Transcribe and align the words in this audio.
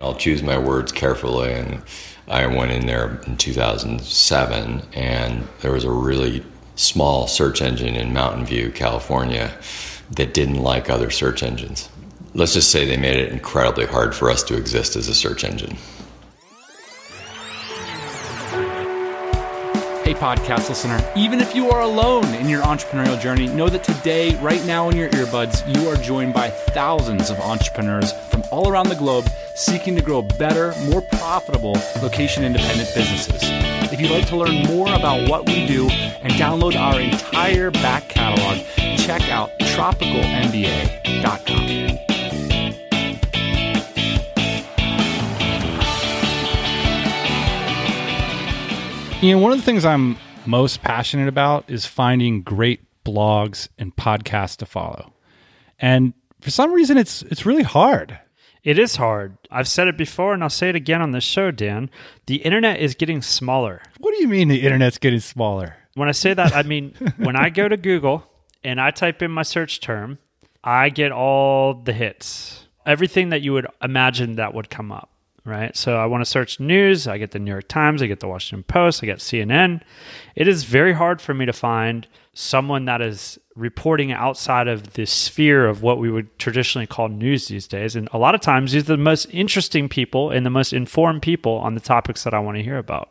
I'll 0.00 0.14
choose 0.14 0.44
my 0.44 0.56
words 0.56 0.92
carefully. 0.92 1.52
And 1.52 1.82
I 2.28 2.46
went 2.46 2.70
in 2.70 2.86
there 2.86 3.20
in 3.26 3.36
2007, 3.36 4.82
and 4.92 5.48
there 5.60 5.72
was 5.72 5.82
a 5.82 5.90
really 5.90 6.44
small 6.76 7.26
search 7.26 7.60
engine 7.60 7.96
in 7.96 8.12
Mountain 8.12 8.46
View, 8.46 8.70
California, 8.70 9.52
that 10.12 10.34
didn't 10.34 10.62
like 10.62 10.88
other 10.88 11.10
search 11.10 11.42
engines. 11.42 11.88
Let's 12.32 12.54
just 12.54 12.70
say 12.70 12.84
they 12.84 12.96
made 12.96 13.16
it 13.16 13.32
incredibly 13.32 13.86
hard 13.86 14.14
for 14.14 14.30
us 14.30 14.44
to 14.44 14.56
exist 14.56 14.94
as 14.94 15.08
a 15.08 15.14
search 15.16 15.42
engine. 15.42 15.76
Hey, 20.04 20.14
podcast 20.14 20.68
listener, 20.68 21.12
even 21.16 21.40
if 21.40 21.56
you 21.56 21.70
are 21.70 21.80
alone 21.80 22.24
in 22.36 22.48
your 22.48 22.62
entrepreneurial 22.62 23.20
journey, 23.20 23.48
know 23.48 23.68
that 23.68 23.82
today, 23.82 24.40
right 24.40 24.64
now 24.64 24.88
in 24.90 24.96
your 24.96 25.08
earbuds, 25.08 25.66
you 25.74 25.88
are 25.88 25.96
joined 25.96 26.34
by 26.34 26.50
thousands 26.50 27.30
of 27.30 27.40
entrepreneurs 27.40 28.12
from 28.30 28.44
all 28.52 28.68
around 28.68 28.90
the 28.90 28.94
globe 28.94 29.24
seeking 29.58 29.96
to 29.96 30.02
grow 30.02 30.22
better, 30.22 30.72
more 30.84 31.02
profitable 31.02 31.76
location 32.00 32.44
independent 32.44 32.88
businesses. 32.94 33.40
If 33.92 34.00
you'd 34.00 34.12
like 34.12 34.28
to 34.28 34.36
learn 34.36 34.62
more 34.66 34.86
about 34.94 35.28
what 35.28 35.48
we 35.48 35.66
do 35.66 35.88
and 35.88 36.32
download 36.34 36.76
our 36.76 37.00
entire 37.00 37.72
back 37.72 38.08
catalog, 38.08 38.64
check 38.98 39.28
out 39.30 39.50
tropicalmba.com. 39.60 41.58
You 49.20 49.32
know, 49.32 49.38
one 49.38 49.50
of 49.50 49.58
the 49.58 49.64
things 49.64 49.84
I'm 49.84 50.16
most 50.46 50.80
passionate 50.82 51.26
about 51.26 51.64
is 51.68 51.84
finding 51.84 52.42
great 52.42 52.82
blogs 53.04 53.68
and 53.76 53.96
podcasts 53.96 54.56
to 54.58 54.66
follow. 54.66 55.12
And 55.80 56.14
for 56.40 56.50
some 56.50 56.72
reason 56.72 56.96
it's 56.96 57.22
it's 57.22 57.44
really 57.44 57.64
hard. 57.64 58.20
It 58.68 58.78
is 58.78 58.96
hard. 58.96 59.38
I've 59.50 59.66
said 59.66 59.88
it 59.88 59.96
before 59.96 60.34
and 60.34 60.42
I'll 60.42 60.50
say 60.50 60.68
it 60.68 60.76
again 60.76 61.00
on 61.00 61.12
this 61.12 61.24
show, 61.24 61.50
Dan. 61.50 61.88
The 62.26 62.36
internet 62.36 62.80
is 62.80 62.94
getting 62.94 63.22
smaller. 63.22 63.80
What 63.96 64.14
do 64.14 64.20
you 64.20 64.28
mean 64.28 64.48
the 64.48 64.60
internet's 64.60 64.98
getting 64.98 65.20
smaller? 65.20 65.76
When 65.94 66.06
I 66.06 66.12
say 66.12 66.34
that, 66.34 66.54
I 66.54 66.62
mean 66.74 66.92
when 67.16 67.34
I 67.34 67.48
go 67.48 67.66
to 67.66 67.78
Google 67.78 68.30
and 68.62 68.78
I 68.78 68.90
type 68.90 69.22
in 69.22 69.30
my 69.30 69.40
search 69.40 69.80
term, 69.80 70.18
I 70.62 70.90
get 70.90 71.12
all 71.12 71.72
the 71.72 71.94
hits. 71.94 72.66
Everything 72.84 73.30
that 73.30 73.40
you 73.40 73.54
would 73.54 73.68
imagine 73.80 74.34
that 74.34 74.52
would 74.52 74.68
come 74.68 74.92
up 74.92 75.08
right? 75.46 75.74
So 75.74 75.96
I 75.96 76.04
want 76.04 76.20
to 76.20 76.30
search 76.30 76.60
news. 76.60 77.08
I 77.08 77.16
get 77.16 77.30
the 77.30 77.38
New 77.38 77.50
York 77.50 77.68
Times, 77.68 78.02
I 78.02 78.06
get 78.06 78.20
the 78.20 78.28
Washington 78.28 78.64
Post, 78.64 79.02
I 79.02 79.06
get 79.06 79.18
CNN. 79.18 79.80
It 80.36 80.46
is 80.46 80.64
very 80.64 80.92
hard 80.92 81.22
for 81.22 81.32
me 81.32 81.46
to 81.46 81.54
find 81.54 82.06
someone 82.38 82.84
that 82.84 83.02
is 83.02 83.36
reporting 83.56 84.12
outside 84.12 84.68
of 84.68 84.92
the 84.92 85.04
sphere 85.04 85.66
of 85.66 85.82
what 85.82 85.98
we 85.98 86.08
would 86.08 86.38
traditionally 86.38 86.86
call 86.86 87.08
news 87.08 87.48
these 87.48 87.66
days. 87.66 87.96
And 87.96 88.08
a 88.12 88.18
lot 88.18 88.36
of 88.36 88.40
times, 88.40 88.70
these 88.70 88.84
are 88.84 88.94
the 88.94 88.96
most 88.96 89.26
interesting 89.32 89.88
people 89.88 90.30
and 90.30 90.46
the 90.46 90.50
most 90.50 90.72
informed 90.72 91.20
people 91.20 91.54
on 91.54 91.74
the 91.74 91.80
topics 91.80 92.22
that 92.22 92.34
I 92.34 92.38
want 92.38 92.56
to 92.56 92.62
hear 92.62 92.78
about. 92.78 93.10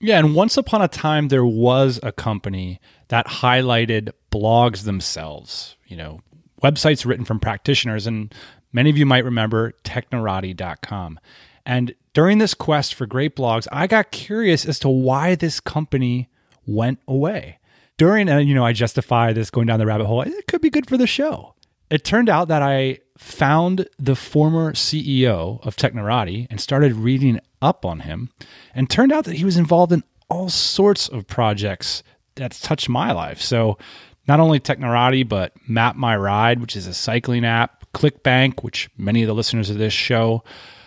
Yeah, 0.00 0.18
and 0.18 0.34
once 0.34 0.56
upon 0.56 0.80
a 0.80 0.88
time, 0.88 1.28
there 1.28 1.44
was 1.44 2.00
a 2.02 2.10
company 2.10 2.80
that 3.08 3.26
highlighted 3.26 4.12
blogs 4.32 4.84
themselves, 4.84 5.76
you 5.86 5.98
know, 5.98 6.20
websites 6.62 7.04
written 7.04 7.26
from 7.26 7.40
practitioners. 7.40 8.06
And 8.06 8.34
many 8.72 8.88
of 8.88 8.96
you 8.96 9.04
might 9.04 9.26
remember 9.26 9.74
technorati.com. 9.84 11.20
And 11.66 11.94
during 12.14 12.38
this 12.38 12.54
quest 12.54 12.94
for 12.94 13.04
great 13.04 13.36
blogs, 13.36 13.68
I 13.70 13.86
got 13.86 14.10
curious 14.10 14.64
as 14.64 14.78
to 14.78 14.88
why 14.88 15.34
this 15.34 15.60
company 15.60 16.30
went 16.66 17.00
away. 17.06 17.58
During, 17.96 18.28
and 18.28 18.48
you 18.48 18.54
know, 18.54 18.64
I 18.64 18.72
justify 18.72 19.32
this 19.32 19.50
going 19.50 19.66
down 19.66 19.78
the 19.78 19.86
rabbit 19.86 20.06
hole. 20.06 20.22
It 20.22 20.46
could 20.46 20.60
be 20.60 20.70
good 20.70 20.88
for 20.88 20.96
the 20.96 21.06
show. 21.06 21.54
It 21.90 22.04
turned 22.04 22.28
out 22.28 22.48
that 22.48 22.62
I 22.62 22.98
found 23.16 23.88
the 23.98 24.16
former 24.16 24.72
CEO 24.72 25.64
of 25.64 25.76
Technorati 25.76 26.48
and 26.50 26.60
started 26.60 26.94
reading 26.94 27.38
up 27.62 27.84
on 27.84 28.00
him, 28.00 28.30
and 28.74 28.90
turned 28.90 29.12
out 29.12 29.24
that 29.24 29.36
he 29.36 29.44
was 29.44 29.56
involved 29.56 29.92
in 29.92 30.02
all 30.28 30.48
sorts 30.48 31.08
of 31.08 31.26
projects 31.26 32.02
that's 32.34 32.60
touched 32.60 32.88
my 32.88 33.12
life. 33.12 33.40
So, 33.40 33.78
not 34.26 34.40
only 34.40 34.58
Technorati, 34.58 35.28
but 35.28 35.52
Map 35.68 35.96
My 35.96 36.16
Ride, 36.16 36.60
which 36.60 36.76
is 36.76 36.86
a 36.86 36.94
cycling 36.94 37.44
app, 37.44 37.92
ClickBank, 37.92 38.62
which 38.62 38.90
many 38.98 39.22
of 39.22 39.28
the 39.28 39.34
listeners 39.34 39.70
of 39.70 39.78
this 39.78 39.92
show 39.92 40.42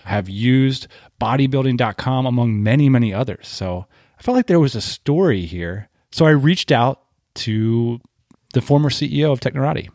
have 0.06 0.30
used 0.30 0.88
bodybuilding.com 1.22 2.26
among 2.26 2.62
many, 2.62 2.90
many 2.90 3.14
others. 3.14 3.48
So 3.48 3.86
I 4.20 4.22
felt 4.22 4.36
like 4.36 4.48
there 4.48 4.60
was 4.60 4.76
a 4.76 4.82
story 4.82 5.46
here. 5.46 5.90
So 6.12 6.26
I 6.26 6.32
reached 6.32 6.72
out 6.72 7.02
to 7.38 8.00
the 8.54 8.62
former 8.62 8.90
CEO 8.90 9.32
of 9.32 9.40
Technorati. 9.40 9.90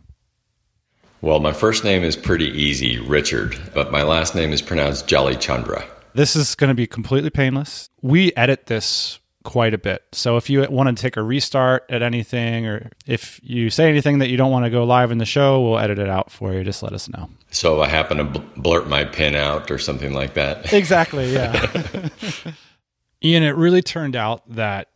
Well, 1.21 1.39
my 1.39 1.53
first 1.53 1.85
name 1.85 2.03
is 2.03 2.17
pretty 2.17 2.47
easy, 2.47 2.99
Richard, 2.99 3.57
but 3.75 3.93
my 3.93 4.03
last 4.03 4.35
name 4.35 4.53
is 4.53 4.61
pronounced 4.61 5.07
Jolly 5.07 5.37
Chandra. 5.37 5.85
This 6.15 6.35
is 6.35 6.55
going 6.55 6.69
to 6.69 6.75
be 6.75 6.87
completely 6.87 7.31
painless. 7.31 7.89
We 8.03 8.35
edit 8.35 8.67
this 8.67 9.21
quite 9.45 9.75
a 9.75 9.79
bit. 9.79 10.03
So 10.13 10.37
if 10.37 10.51
you 10.51 10.67
want 10.69 10.97
to 10.97 11.01
take 11.01 11.17
a 11.17 11.23
restart 11.23 11.85
at 11.89 12.03
anything, 12.03 12.67
or 12.67 12.91
if 13.07 13.41
you 13.43 13.71
say 13.71 13.89
anything 13.89 14.19
that 14.19 14.29
you 14.31 14.37
don't 14.37 14.51
want 14.51 14.65
to 14.65 14.71
go 14.71 14.85
live 14.85 15.11
in 15.11 15.19
the 15.19 15.25
show, 15.25 15.61
we'll 15.61 15.79
edit 15.79 15.99
it 15.99 16.09
out 16.09 16.31
for 16.31 16.53
you. 16.53 16.65
Just 16.65 16.83
let 16.83 16.93
us 16.93 17.09
know. 17.09 17.29
So 17.51 17.81
if 17.81 17.89
I 17.89 17.91
happen 17.91 18.19
to 18.19 18.25
blurt 18.57 18.89
my 18.89 19.05
pin 19.05 19.35
out 19.35 19.71
or 19.71 19.79
something 19.79 20.13
like 20.13 20.35
that. 20.35 20.73
Exactly. 20.73 21.33
Yeah. 21.33 22.09
Ian, 23.25 23.43
it 23.43 23.57
really 23.57 23.83
turned 23.83 24.17
out 24.17 24.43
that 24.55 24.89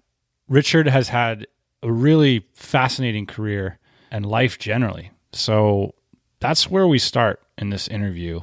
Richard 0.49 0.89
has 0.89 1.09
had 1.09 1.47
a 1.87 1.93
really 1.93 2.45
fascinating 2.55 3.27
career 3.27 3.79
and 4.11 4.27
life 4.27 4.59
generally. 4.59 5.13
So 5.33 5.95
that's 6.41 6.69
where 6.69 6.89
we 6.89 6.99
start 6.99 7.41
in 7.57 7.71
this 7.71 7.87
interview. 7.87 8.41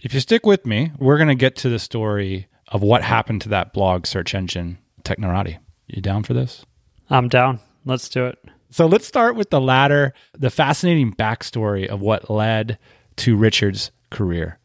If 0.00 0.12
you 0.12 0.20
stick 0.20 0.44
with 0.44 0.66
me, 0.66 0.92
we're 0.98 1.16
going 1.16 1.28
to 1.28 1.34
get 1.34 1.56
to 1.56 1.70
the 1.70 1.78
story 1.78 2.48
of 2.68 2.82
what 2.82 3.02
happened 3.02 3.40
to 3.42 3.48
that 3.48 3.72
blog 3.72 4.06
search 4.06 4.34
engine 4.34 4.78
Technorati. 5.04 5.56
You 5.86 6.02
down 6.02 6.22
for 6.22 6.34
this? 6.34 6.66
I'm 7.08 7.28
down. 7.28 7.60
Let's 7.86 8.10
do 8.10 8.26
it. 8.26 8.38
So 8.70 8.86
let's 8.86 9.06
start 9.06 9.36
with 9.36 9.50
the 9.50 9.60
latter, 9.60 10.12
the 10.34 10.50
fascinating 10.50 11.14
backstory 11.14 11.86
of 11.86 12.00
what 12.00 12.28
led 12.28 12.78
to 13.16 13.36
Richard's 13.36 13.92
career. 14.10 14.58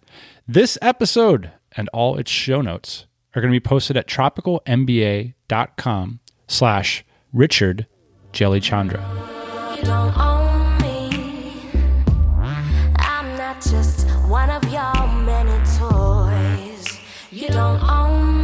This 0.48 0.78
episode 0.82 1.52
and 1.78 1.88
all 1.94 2.18
its 2.18 2.30
show 2.30 2.62
notes 2.62 3.06
are 3.34 3.42
going 3.42 3.54
to 3.54 3.60
be 3.60 3.66
posted 3.66 3.96
at 3.96 4.08
tropicalmba.com 4.08 6.20
slash 6.48 7.06
Richard 7.32 7.88
Jalichandra. 8.34 9.22
one 14.28 14.50
of 14.50 14.64
your 14.72 15.08
many 15.24 15.58
toys. 15.78 17.00
You 17.32 17.50
don't 17.50 17.84
own 17.84 18.42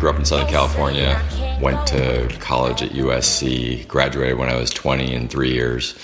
Grew 0.00 0.08
up 0.08 0.18
in 0.18 0.24
Southern 0.24 0.46
California, 0.46 1.22
went 1.60 1.86
to 1.88 2.26
college 2.40 2.82
at 2.82 2.92
USC, 2.92 3.86
graduated 3.86 4.38
when 4.38 4.48
I 4.48 4.56
was 4.56 4.70
20 4.70 5.12
in 5.12 5.28
three 5.28 5.52
years, 5.52 5.94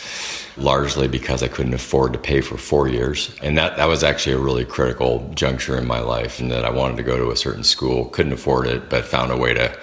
largely 0.58 1.08
because 1.08 1.42
I 1.42 1.48
couldn't 1.48 1.72
afford 1.72 2.12
to 2.12 2.18
pay 2.18 2.42
for 2.42 2.58
four 2.58 2.88
years. 2.88 3.34
And 3.42 3.56
that, 3.56 3.78
that 3.78 3.86
was 3.86 4.04
actually 4.04 4.34
a 4.34 4.38
really 4.38 4.66
critical 4.66 5.32
juncture 5.34 5.78
in 5.78 5.86
my 5.86 6.00
life, 6.00 6.40
and 6.40 6.50
that 6.50 6.66
I 6.66 6.68
wanted 6.68 6.98
to 6.98 7.04
go 7.04 7.16
to 7.16 7.30
a 7.30 7.36
certain 7.36 7.64
school, 7.64 8.04
couldn't 8.10 8.34
afford 8.34 8.66
it, 8.66 8.90
but 8.90 9.06
found 9.06 9.32
a 9.32 9.36
way 9.38 9.54
to, 9.54 9.74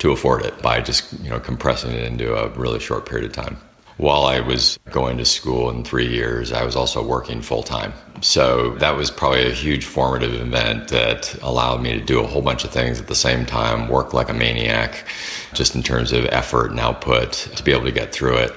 to 0.00 0.12
afford 0.12 0.44
it 0.44 0.60
by 0.60 0.80
just 0.80 1.12
you 1.22 1.30
know 1.30 1.40
compressing 1.40 1.92
it 1.92 2.04
into 2.04 2.34
a 2.34 2.48
really 2.50 2.80
short 2.80 3.06
period 3.06 3.24
of 3.24 3.32
time 3.32 3.56
while 4.00 4.24
I 4.24 4.40
was 4.40 4.78
going 4.90 5.18
to 5.18 5.26
school 5.26 5.68
in 5.68 5.84
three 5.84 6.08
years, 6.08 6.52
I 6.52 6.64
was 6.64 6.74
also 6.74 7.06
working 7.06 7.42
full 7.42 7.62
time. 7.62 7.92
So 8.22 8.74
that 8.76 8.96
was 8.96 9.10
probably 9.10 9.46
a 9.46 9.52
huge 9.52 9.84
formative 9.84 10.32
event 10.32 10.88
that 10.88 11.34
allowed 11.42 11.82
me 11.82 11.92
to 11.92 12.00
do 12.00 12.20
a 12.20 12.26
whole 12.26 12.40
bunch 12.40 12.64
of 12.64 12.70
things 12.70 12.98
at 12.98 13.08
the 13.08 13.14
same 13.14 13.44
time, 13.44 13.88
work 13.88 14.14
like 14.14 14.30
a 14.30 14.34
maniac, 14.34 15.06
just 15.52 15.74
in 15.74 15.82
terms 15.82 16.12
of 16.12 16.24
effort 16.26 16.70
and 16.70 16.80
output 16.80 17.32
to 17.32 17.62
be 17.62 17.72
able 17.72 17.84
to 17.84 17.92
get 17.92 18.10
through 18.10 18.38
it. 18.38 18.52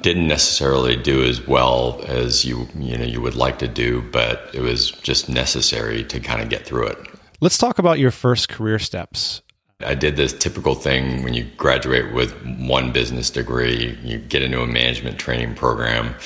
Didn't 0.00 0.26
necessarily 0.26 0.96
do 0.96 1.22
as 1.22 1.46
well 1.46 2.02
as 2.06 2.44
you 2.44 2.66
you 2.78 2.96
know 2.96 3.04
you 3.04 3.20
would 3.20 3.34
like 3.34 3.58
to 3.58 3.68
do, 3.68 4.00
but 4.10 4.48
it 4.54 4.60
was 4.60 4.90
just 4.90 5.28
necessary 5.28 6.02
to 6.04 6.18
kind 6.20 6.40
of 6.40 6.48
get 6.48 6.64
through 6.64 6.86
it. 6.86 6.98
Let's 7.40 7.58
talk 7.58 7.78
about 7.78 7.98
your 7.98 8.10
first 8.10 8.48
career 8.48 8.78
steps. 8.78 9.42
I 9.86 9.94
did 9.94 10.16
this 10.16 10.32
typical 10.32 10.74
thing 10.74 11.22
when 11.22 11.34
you 11.34 11.44
graduate 11.56 12.12
with 12.12 12.34
one 12.58 12.90
business 12.90 13.30
degree, 13.30 13.96
you 14.02 14.18
get 14.18 14.42
into 14.42 14.60
a 14.60 14.66
management 14.66 15.20
training 15.20 15.54
program. 15.54 16.16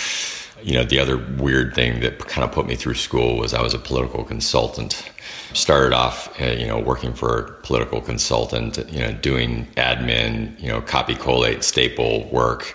You 0.62 0.76
know, 0.76 0.84
the 0.84 0.99
other 0.99 1.19
weird 1.19 1.75
thing 1.75 2.00
that 2.00 2.19
kind 2.20 2.44
of 2.44 2.52
put 2.52 2.66
me 2.66 2.76
through 2.76 2.94
school 2.94 3.37
was 3.37 3.52
I 3.52 3.60
was 3.60 3.75
a 3.75 3.78
political 3.78 4.25
consultant. 4.25 5.06
Started 5.52 5.93
off, 5.93 6.40
uh, 6.40 6.46
you 6.46 6.66
know, 6.66 6.81
working 6.81 7.12
for 7.12 7.38
a 7.38 7.52
political 7.60 8.00
consultant, 8.00 8.78
you 8.90 9.00
know, 9.00 9.12
doing 9.12 9.66
admin, 9.76 10.58
you 10.58 10.69
know, 10.69 10.81
copy 10.81 11.14
collate 11.14 11.62
staple 11.62 12.26
work 12.31 12.75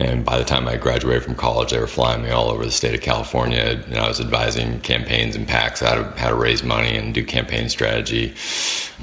and 0.00 0.24
by 0.24 0.38
the 0.38 0.44
time 0.44 0.66
I 0.66 0.78
graduated 0.78 1.24
from 1.24 1.34
college, 1.34 1.72
they 1.72 1.78
were 1.78 1.86
flying 1.86 2.22
me 2.22 2.30
all 2.30 2.48
over 2.48 2.64
the 2.64 2.70
state 2.70 2.94
of 2.94 3.02
California. 3.02 3.82
And 3.84 3.96
I 3.96 4.08
was 4.08 4.18
advising 4.18 4.80
campaigns 4.80 5.36
and 5.36 5.46
PACs 5.46 5.86
how 5.86 5.94
to, 5.96 6.04
how 6.18 6.30
to 6.30 6.34
raise 6.34 6.62
money 6.62 6.96
and 6.96 7.12
do 7.12 7.22
campaign 7.22 7.68
strategy. 7.68 8.34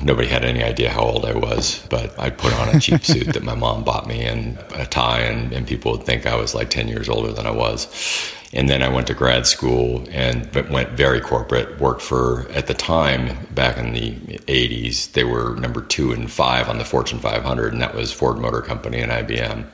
Nobody 0.02 0.28
had 0.28 0.44
any 0.44 0.64
idea 0.64 0.90
how 0.90 1.02
old 1.02 1.24
I 1.24 1.36
was, 1.36 1.86
but 1.92 2.20
I'd 2.20 2.40
put 2.40 2.52
on 2.54 2.76
a 2.76 2.80
cheap 2.80 3.06
suit 3.06 3.28
that 3.34 3.44
my 3.44 3.54
mom 3.54 3.84
bought 3.84 4.08
me 4.08 4.24
and 4.24 4.58
a 4.74 4.88
tie, 4.88 5.20
and, 5.20 5.54
and 5.54 5.68
people 5.68 5.92
would 5.92 6.04
think 6.04 6.26
I 6.26 6.36
was 6.36 6.56
like 6.56 6.72
10 6.72 6.88
years 6.88 7.10
older 7.10 7.32
than 7.32 7.46
I 7.46 7.52
was. 7.52 8.34
And 8.52 8.68
then 8.68 8.82
I 8.82 8.90
went 8.90 9.06
to 9.08 9.14
grad 9.14 9.46
school 9.46 10.04
and 10.10 10.52
went 10.72 10.92
very 10.92 11.22
corporate. 11.22 11.80
Worked 11.80 12.02
for, 12.02 12.50
at 12.54 12.66
the 12.66 12.74
time, 12.74 13.46
back 13.54 13.78
in 13.78 13.94
the 13.94 14.14
80s, 14.48 15.12
they 15.12 15.26
were 15.26 15.56
number 15.58 15.82
two 15.82 16.12
and 16.12 16.32
five 16.32 16.70
on 16.70 16.80
the 16.80 16.86
Fortune 16.86 17.20
500, 17.20 17.74
and 17.74 17.82
that 17.84 17.94
was 17.94 18.12
Ford 18.12 18.40
Motor 18.40 18.62
Company 18.62 19.00
and 19.00 19.12
IBM. 19.12 19.68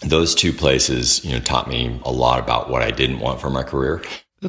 Those 0.00 0.34
two 0.34 0.52
places, 0.52 1.24
you 1.24 1.32
know, 1.32 1.40
taught 1.40 1.68
me 1.68 2.00
a 2.04 2.10
lot 2.12 2.38
about 2.38 2.70
what 2.70 2.82
I 2.82 2.90
didn't 2.90 3.20
want 3.20 3.40
for 3.40 3.50
my 3.50 3.62
career. 3.62 4.02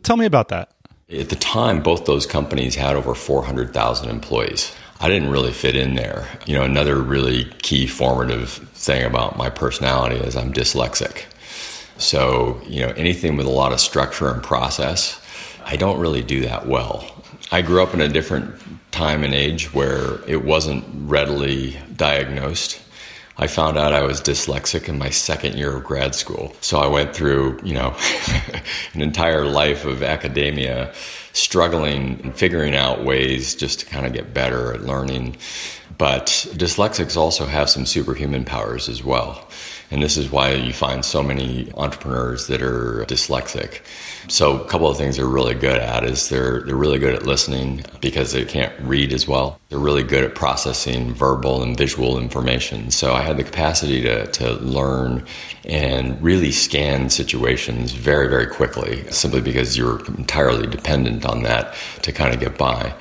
Tell 0.04 0.18
me 0.18 0.26
about 0.26 0.50
that. 0.50 0.72
At 1.10 1.30
the 1.30 1.36
time, 1.36 1.84
both 1.84 2.06
those 2.06 2.26
companies 2.26 2.76
had 2.76 2.96
over 2.96 3.14
400,000 3.14 4.10
employees. 4.10 4.74
I 5.02 5.10
didn't 5.10 5.30
really 5.30 5.52
fit 5.52 5.76
in 5.76 5.96
there. 5.96 6.26
You 6.46 6.56
know, 6.56 6.64
another 6.64 7.02
really 7.02 7.46
key 7.64 7.88
formative 7.88 8.50
thing 8.50 9.04
about 9.04 9.36
my 9.36 9.50
personality 9.50 10.16
is 10.18 10.38
I'm 10.38 10.54
dyslexic. 10.54 11.26
So, 11.98 12.62
you 12.66 12.82
know, 12.82 12.94
anything 12.96 13.36
with 13.36 13.46
a 13.46 13.52
lot 13.52 13.74
of 13.74 13.80
structure 13.80 14.30
and 14.30 14.42
process, 14.42 15.20
I 15.66 15.76
don't 15.76 16.00
really 16.00 16.22
do 16.22 16.42
that 16.42 16.66
well. 16.68 17.06
I 17.52 17.62
grew 17.62 17.84
up 17.84 17.94
in 17.94 18.00
a 18.02 18.08
different 18.08 18.56
time 18.92 19.24
and 19.24 19.34
age 19.34 19.74
where 19.74 20.24
it 20.30 20.46
wasn't 20.46 20.86
readily 20.94 21.78
diagnosed. 21.96 22.80
I 23.38 23.48
found 23.48 23.78
out 23.78 23.94
I 23.94 24.02
was 24.02 24.22
dyslexic 24.22 24.90
in 24.90 24.98
my 24.98 25.10
second 25.10 25.56
year 25.56 25.78
of 25.78 25.84
grad 25.84 26.16
school. 26.16 26.56
So 26.62 26.80
I 26.80 26.88
went 26.88 27.16
through, 27.16 27.60
you 27.64 27.74
know, 27.74 27.96
an 28.94 29.02
entire 29.02 29.46
life 29.46 29.86
of 29.86 30.04
academia 30.04 30.94
struggling 31.34 32.20
and 32.24 32.36
figuring 32.36 32.76
out 32.76 33.04
ways 33.06 33.56
just 33.56 33.80
to 33.80 33.86
kind 33.86 34.06
of 34.06 34.14
get 34.14 34.34
better 34.34 34.74
at 34.74 34.82
learning. 34.82 35.38
But 35.98 36.26
dyslexics 36.54 37.16
also 37.16 37.46
have 37.46 37.70
some 37.70 37.86
superhuman 37.86 38.44
powers 38.44 38.90
as 38.90 39.04
well. 39.04 39.48
And 39.92 40.02
this 40.02 40.16
is 40.16 40.32
why 40.32 40.54
you 40.54 40.72
find 40.72 41.04
so 41.04 41.22
many 41.22 41.70
entrepreneurs 41.76 42.48
that 42.48 42.62
are 42.62 43.06
dyslexic. 43.08 43.82
So 44.30 44.62
a 44.62 44.66
couple 44.66 44.88
of 44.88 44.98
things 44.98 45.18
they're 45.18 45.26
really 45.26 45.54
good 45.54 45.78
at 45.78 46.06
is 46.06 46.30
they're 46.30 46.62
they're 46.62 46.76
really 46.76 47.00
good 47.00 47.14
at 47.14 47.26
listening 47.26 47.84
because 48.00 48.32
they 48.32 48.46
can't 48.46 48.74
read 48.82 49.12
as 49.12 49.28
well. 49.28 49.60
They're 49.70 49.80
really 49.80 50.04
good 50.04 50.24
at 50.24 50.34
processing 50.34 51.14
verbal 51.14 51.62
and 51.62 51.78
visual 51.78 52.18
information. 52.18 52.92
So 52.92 53.14
I 53.14 53.22
had 53.22 53.36
the 53.36 53.44
capacity 53.44 54.02
to 54.04 54.28
to 54.28 54.54
learn 54.54 55.26
and 55.66 56.22
really 56.24 56.52
scan 56.52 57.10
situations 57.10 57.92
very 57.92 58.30
very 58.30 58.48
quickly 58.48 59.04
simply 59.12 59.42
because 59.42 59.78
you're 59.78 60.00
entirely 60.16 60.68
dependent 60.68 61.26
on 61.26 61.44
that 61.44 61.76
to 62.04 62.12
kind 62.14 62.34
of 62.34 62.40
get 62.40 62.58
by. 62.58 62.94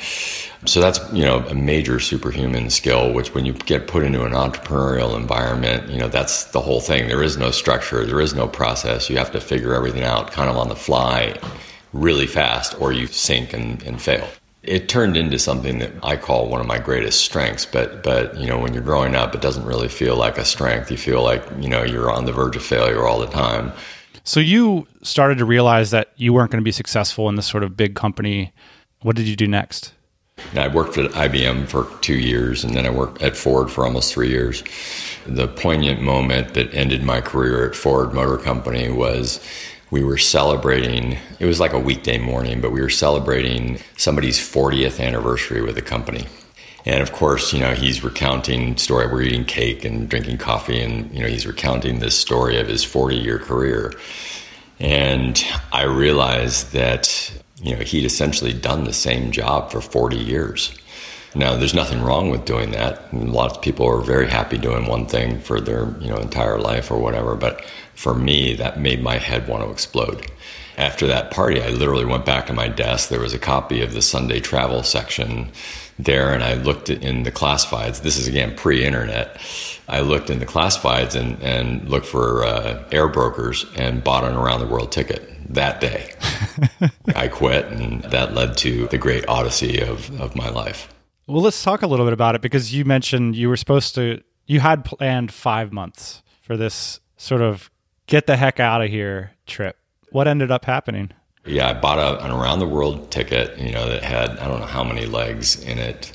So 0.67 0.81
that's 0.81 1.01
you 1.13 1.25
know 1.25 1.39
a 1.47 1.55
major 1.55 1.99
superhuman 2.01 2.69
skill, 2.69 3.15
which 3.15 3.35
when 3.35 3.47
you 3.47 3.55
get 3.55 3.87
put 3.87 4.03
into 4.03 4.25
an 4.25 4.33
entrepreneurial 4.33 5.17
environment, 5.17 5.89
you 5.89 5.99
know 5.99 6.09
that's 6.09 6.45
the 6.45 6.61
whole 6.61 6.81
thing. 6.81 7.09
There 7.09 7.23
is 7.23 7.39
no 7.39 7.51
structure, 7.51 8.05
there 8.05 8.21
is 8.21 8.35
no 8.35 8.47
process. 8.47 9.09
You 9.09 9.17
have 9.17 9.33
to 9.33 9.41
figure 9.41 9.75
everything 9.75 10.03
out 10.03 10.33
kind 10.33 10.51
of 10.51 10.57
on 10.57 10.69
the 10.69 10.77
fly, 10.77 11.39
really 11.95 12.27
fast, 12.27 12.79
or 12.79 12.93
you 12.93 13.07
sink 13.07 13.55
and, 13.55 13.83
and 13.85 14.01
fail. 14.01 14.29
It 14.63 14.91
turned 14.91 15.17
into 15.17 15.39
something 15.39 15.79
that 15.79 15.93
I 16.03 16.17
call 16.17 16.51
one 16.51 16.61
of 16.61 16.67
my 16.67 16.79
greatest 16.79 17.25
strengths. 17.25 17.65
But 17.65 18.03
but 18.03 18.37
you 18.37 18.47
know 18.47 18.59
when 18.59 18.75
you're 18.75 18.83
growing 18.83 19.15
up, 19.15 19.35
it 19.35 19.41
doesn't 19.41 19.65
really 19.65 19.89
feel 19.89 20.17
like 20.17 20.37
a 20.37 20.45
strength. 20.45 20.91
You 20.91 20.99
feel 20.99 21.23
like 21.23 21.43
you 21.59 21.71
know 21.71 21.85
you're 21.85 22.11
on 22.11 22.27
the 22.27 22.33
verge 22.33 22.57
of 22.57 22.63
failure 22.63 23.07
all 23.07 23.19
the 23.19 23.29
time. 23.29 23.73
So 24.25 24.41
you 24.41 24.87
started 25.03 25.39
to 25.39 25.47
realize 25.47 25.91
that 25.93 26.13
you 26.17 26.35
weren't 26.35 26.51
going 26.51 26.61
to 26.61 26.65
be 26.65 26.71
successful 26.73 27.31
in 27.31 27.37
this 27.37 27.47
sort 27.47 27.65
of 27.65 27.79
big 27.79 27.95
company. 27.95 28.53
What 29.01 29.17
did 29.17 29.27
you 29.27 29.37
do 29.37 29.49
next? 29.49 29.95
I 30.55 30.69
worked 30.69 30.99
at 30.99 31.11
IBM 31.13 31.69
for 31.69 31.87
two 32.01 32.19
years, 32.19 32.65
and 32.65 32.75
then 32.75 32.87
I 32.87 32.91
worked 32.91 33.23
at 33.23 33.37
Ford 33.37 33.71
for 33.71 33.85
almost 33.85 34.13
three 34.13 34.29
years. 34.29 34.63
The 35.27 35.49
poignant 35.49 36.01
moment 36.01 36.55
that 36.55 36.73
ended 36.75 37.03
my 37.03 37.21
career 37.21 37.69
at 37.69 37.77
Ford 37.77 38.13
Motor 38.13 38.37
Company 38.37 38.91
was 38.91 39.41
we 39.91 40.05
were 40.05 40.19
celebrating, 40.19 41.19
it 41.39 41.47
was 41.47 41.61
like 41.61 41.73
a 41.73 41.79
weekday 41.79 42.19
morning, 42.19 42.61
but 42.61 42.71
we 42.71 42.81
were 42.81 42.91
celebrating 42.91 43.79
somebody's 43.97 44.39
40th 44.39 45.05
anniversary 45.05 45.63
with 45.63 45.75
the 45.75 45.83
company. 45.83 46.27
And 46.87 47.03
of 47.03 47.13
course, 47.13 47.53
you 47.53 47.61
know, 47.61 47.75
he's 47.75 48.03
recounting 48.03 48.77
story. 48.77 49.07
We're 49.07 49.23
eating 49.23 49.45
cake 49.45 49.85
and 49.85 50.09
drinking 50.09 50.39
coffee, 50.39 50.81
and 50.81 51.13
you 51.13 51.21
know, 51.21 51.29
he's 51.29 51.47
recounting 51.47 51.99
this 51.99 52.19
story 52.19 52.59
of 52.59 52.69
his 52.69 52.85
40 52.85 53.17
year 53.17 53.39
career. 53.39 53.93
And 54.79 55.45
I 55.73 55.83
realized 55.83 56.73
that 56.73 57.33
you 57.63 57.77
know, 57.77 57.83
he'd 57.83 58.05
essentially 58.05 58.53
done 58.53 58.85
the 58.85 58.93
same 58.93 59.31
job 59.31 59.71
for 59.71 59.81
40 59.81 60.17
years. 60.17 60.75
Now, 61.35 61.57
there's 61.57 61.75
nothing 61.75 62.03
wrong 62.03 62.31
with 62.31 62.45
doing 62.45 62.73
that. 62.73 63.13
A 63.13 63.17
lot 63.17 63.53
of 63.53 63.63
people 63.63 63.87
are 63.87 64.01
very 64.01 64.29
happy 64.29 64.59
doing 64.59 64.87
one 64.87 65.07
thing 65.07 65.39
for 65.39 65.61
their, 65.61 65.95
you 66.01 66.09
know, 66.09 66.17
entire 66.17 66.59
life 66.59 66.91
or 66.91 66.99
whatever. 66.99 67.37
But 67.37 67.65
for 67.95 68.15
me, 68.15 68.55
that 68.55 68.81
made 68.81 69.03
my 69.03 69.19
head 69.19 69.47
want 69.47 69.63
to 69.63 69.71
explode. 69.71 70.27
After 70.77 71.07
that 71.07 71.31
party, 71.31 71.63
I 71.63 71.69
literally 71.69 72.05
went 72.05 72.25
back 72.25 72.47
to 72.47 72.53
my 72.53 72.67
desk. 72.67 73.09
There 73.09 73.21
was 73.21 73.35
a 73.35 73.39
copy 73.39 73.81
of 73.83 73.93
the 73.93 74.03
Sunday 74.03 74.41
travel 74.41 74.83
section 74.83 75.53
there, 75.99 76.33
and 76.33 76.43
I 76.43 76.55
looked 76.55 76.91
in 76.91 77.23
the 77.23 77.33
classifieds. 77.33 78.03
This 78.03 78.17
is 78.17 78.27
again 78.27 78.57
pre-internet. 78.57 79.41
I 79.89 80.01
looked 80.01 80.31
in 80.31 80.39
the 80.39 80.47
classifieds 80.47 81.15
and, 81.15 81.41
and 81.43 81.89
looked 81.89 82.07
for 82.07 82.45
uh, 82.45 82.85
air 82.91 83.09
brokers 83.09 83.67
and 83.77 84.03
bought 84.03 84.25
an 84.25 84.35
around 84.35 84.61
the 84.61 84.67
world 84.67 84.91
ticket 84.91 85.29
that 85.53 85.81
day. 85.81 86.13
I 87.15 87.29
quit, 87.29 87.67
and 87.67 88.03
that 88.05 88.35
led 88.35 88.57
to 88.59 88.87
the 88.89 88.99
great 88.99 89.29
odyssey 89.29 89.81
of, 89.81 90.21
of 90.21 90.35
my 90.35 90.49
life. 90.49 90.89
Well, 91.27 91.43
let's 91.43 91.63
talk 91.63 91.83
a 91.83 91.87
little 91.87 92.07
bit 92.07 92.13
about 92.13 92.35
it 92.35 92.41
because 92.41 92.75
you 92.75 92.85
mentioned 92.85 93.37
you 93.37 93.49
were 93.49 93.57
supposed 93.57 93.95
to, 93.95 94.23
you 94.47 94.61
had 94.61 94.85
planned 94.85 95.33
five 95.33 95.73
months 95.73 96.23
for 96.43 96.57
this 96.57 97.01
sort 97.17 97.41
of 97.43 97.71
get 98.07 98.27
the 98.27 98.37
heck 98.37 98.59
out 98.59 98.83
of 98.83 98.91
here 98.91 99.33
trip. 99.47 99.77
What 100.11 100.27
ended 100.27 100.51
up 100.51 100.65
happening? 100.65 101.13
Yeah, 101.47 101.71
I 101.71 101.75
bought 101.75 101.99
a, 101.99 102.25
an 102.25 102.31
around 102.31 102.59
the 102.59 102.67
world 102.67 103.11
ticket, 103.11 103.59
you 103.59 103.71
know, 103.71 103.89
that 103.89 104.03
had, 104.03 104.39
I 104.39 104.49
don't 104.49 104.61
know 104.61 104.67
how 104.67 104.85
many 104.85 105.07
legs 105.07 105.63
in 105.63 105.79
it. 105.79 106.13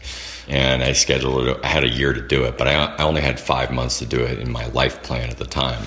And 0.48 0.84
I 0.84 0.92
scheduled 0.92 1.48
it, 1.48 1.58
I 1.64 1.68
had 1.68 1.84
a 1.84 1.90
year 1.90 2.14
to 2.14 2.22
do 2.22 2.44
it, 2.44 2.58
but 2.58 2.68
I, 2.68 2.74
I 2.74 3.04
only 3.04 3.22
had 3.22 3.40
five 3.40 3.72
months 3.72 4.00
to 4.00 4.06
do 4.06 4.20
it 4.20 4.40
in 4.40 4.52
my 4.52 4.68
life 4.68 5.02
plan 5.02 5.30
at 5.30 5.38
the 5.38 5.46
time. 5.46 5.84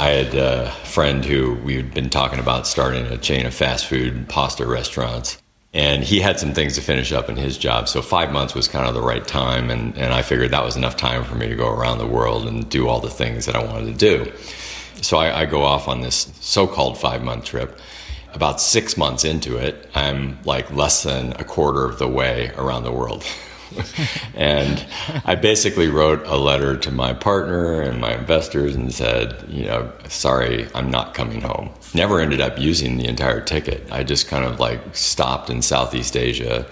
I 0.00 0.12
had 0.12 0.34
a 0.34 0.70
friend 0.84 1.22
who 1.22 1.56
we'd 1.56 1.92
been 1.92 2.08
talking 2.08 2.38
about 2.38 2.66
starting 2.66 3.04
a 3.04 3.18
chain 3.18 3.44
of 3.44 3.52
fast 3.52 3.84
food 3.84 4.30
pasta 4.30 4.64
restaurants. 4.66 5.36
And 5.74 6.02
he 6.02 6.20
had 6.20 6.40
some 6.40 6.54
things 6.54 6.76
to 6.76 6.80
finish 6.80 7.12
up 7.12 7.28
in 7.28 7.36
his 7.36 7.58
job. 7.58 7.86
So 7.86 8.00
five 8.00 8.32
months 8.32 8.54
was 8.54 8.66
kind 8.66 8.88
of 8.88 8.94
the 8.94 9.02
right 9.02 9.28
time. 9.28 9.68
And, 9.68 9.94
and 9.98 10.14
I 10.14 10.22
figured 10.22 10.52
that 10.52 10.64
was 10.64 10.74
enough 10.74 10.96
time 10.96 11.22
for 11.22 11.34
me 11.34 11.48
to 11.48 11.54
go 11.54 11.68
around 11.68 11.98
the 11.98 12.06
world 12.06 12.48
and 12.48 12.66
do 12.70 12.88
all 12.88 13.00
the 13.00 13.10
things 13.10 13.44
that 13.44 13.54
I 13.54 13.62
wanted 13.62 13.98
to 13.98 14.24
do. 14.24 14.32
So 15.02 15.18
I, 15.18 15.42
I 15.42 15.44
go 15.44 15.64
off 15.64 15.86
on 15.86 16.00
this 16.00 16.32
so 16.40 16.66
called 16.66 16.96
five 16.96 17.22
month 17.22 17.44
trip. 17.44 17.78
About 18.32 18.58
six 18.58 18.96
months 18.96 19.26
into 19.26 19.58
it, 19.58 19.86
I'm 19.94 20.38
like 20.44 20.72
less 20.72 21.02
than 21.02 21.32
a 21.32 21.44
quarter 21.44 21.84
of 21.84 21.98
the 21.98 22.08
way 22.08 22.52
around 22.56 22.84
the 22.84 22.92
world. 22.92 23.22
and 24.34 24.84
I 25.24 25.34
basically 25.34 25.88
wrote 25.88 26.26
a 26.26 26.36
letter 26.36 26.76
to 26.76 26.90
my 26.90 27.12
partner 27.12 27.80
and 27.80 28.00
my 28.00 28.14
investors 28.14 28.74
and 28.74 28.92
said, 28.92 29.44
you 29.48 29.64
know, 29.64 29.92
sorry, 30.08 30.68
I'm 30.74 30.90
not 30.90 31.14
coming 31.14 31.40
home. 31.40 31.70
Never 31.94 32.20
ended 32.20 32.40
up 32.40 32.58
using 32.58 32.98
the 32.98 33.06
entire 33.06 33.40
ticket. 33.40 33.90
I 33.90 34.04
just 34.04 34.28
kind 34.28 34.44
of 34.44 34.60
like 34.60 34.80
stopped 34.94 35.50
in 35.50 35.62
Southeast 35.62 36.16
Asia 36.16 36.66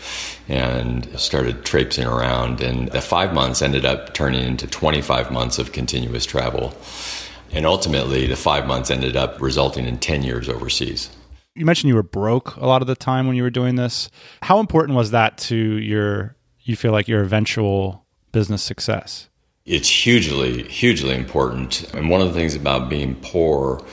and 0.49 1.09
started 1.19 1.65
traipsing 1.65 2.07
around. 2.07 2.61
And 2.61 2.89
the 2.89 3.01
five 3.01 3.35
months 3.35 3.63
ended 3.63 3.85
up 3.85 4.15
turning 4.15 4.45
into 4.45 4.67
25 4.67 5.31
months 5.31 5.59
of 5.59 5.73
continuous 5.73 6.25
travel. 6.25 6.75
And 7.51 7.67
ultimately, 7.67 8.27
the 8.27 8.37
five 8.37 8.67
months 8.67 8.91
ended 8.91 9.17
up 9.17 9.41
resulting 9.41 9.87
in 9.87 9.99
10 9.99 10.23
years 10.23 10.49
overseas. 10.49 11.11
You 11.55 11.65
mentioned 11.65 11.89
you 11.89 11.97
were 11.97 12.03
broke 12.03 12.55
a 12.57 12.67
lot 12.67 12.83
of 12.83 12.89
the 12.89 12.95
time 12.95 13.27
when 13.27 13.35
you 13.35 13.43
were 13.43 13.51
doing 13.51 13.75
this. 13.75 14.11
How 14.43 14.61
important 14.61 14.97
was 14.97 15.11
that 15.11 15.39
to 15.39 15.57
your 15.57 16.37
you 16.73 16.77
feel 16.77 16.93
like 16.93 17.09
your 17.09 17.23
eventual 17.23 18.05
business 18.33 18.63
success? 18.63 19.29
It's 19.65 19.89
hugely, 19.89 20.63
hugely 20.65 21.15
important. 21.15 21.93
And 21.93 22.09
one 22.09 22.21
of 22.21 22.29
the 22.29 22.35
things 22.35 22.55
about 22.55 22.89
being 22.89 23.17
poor, 23.17 23.85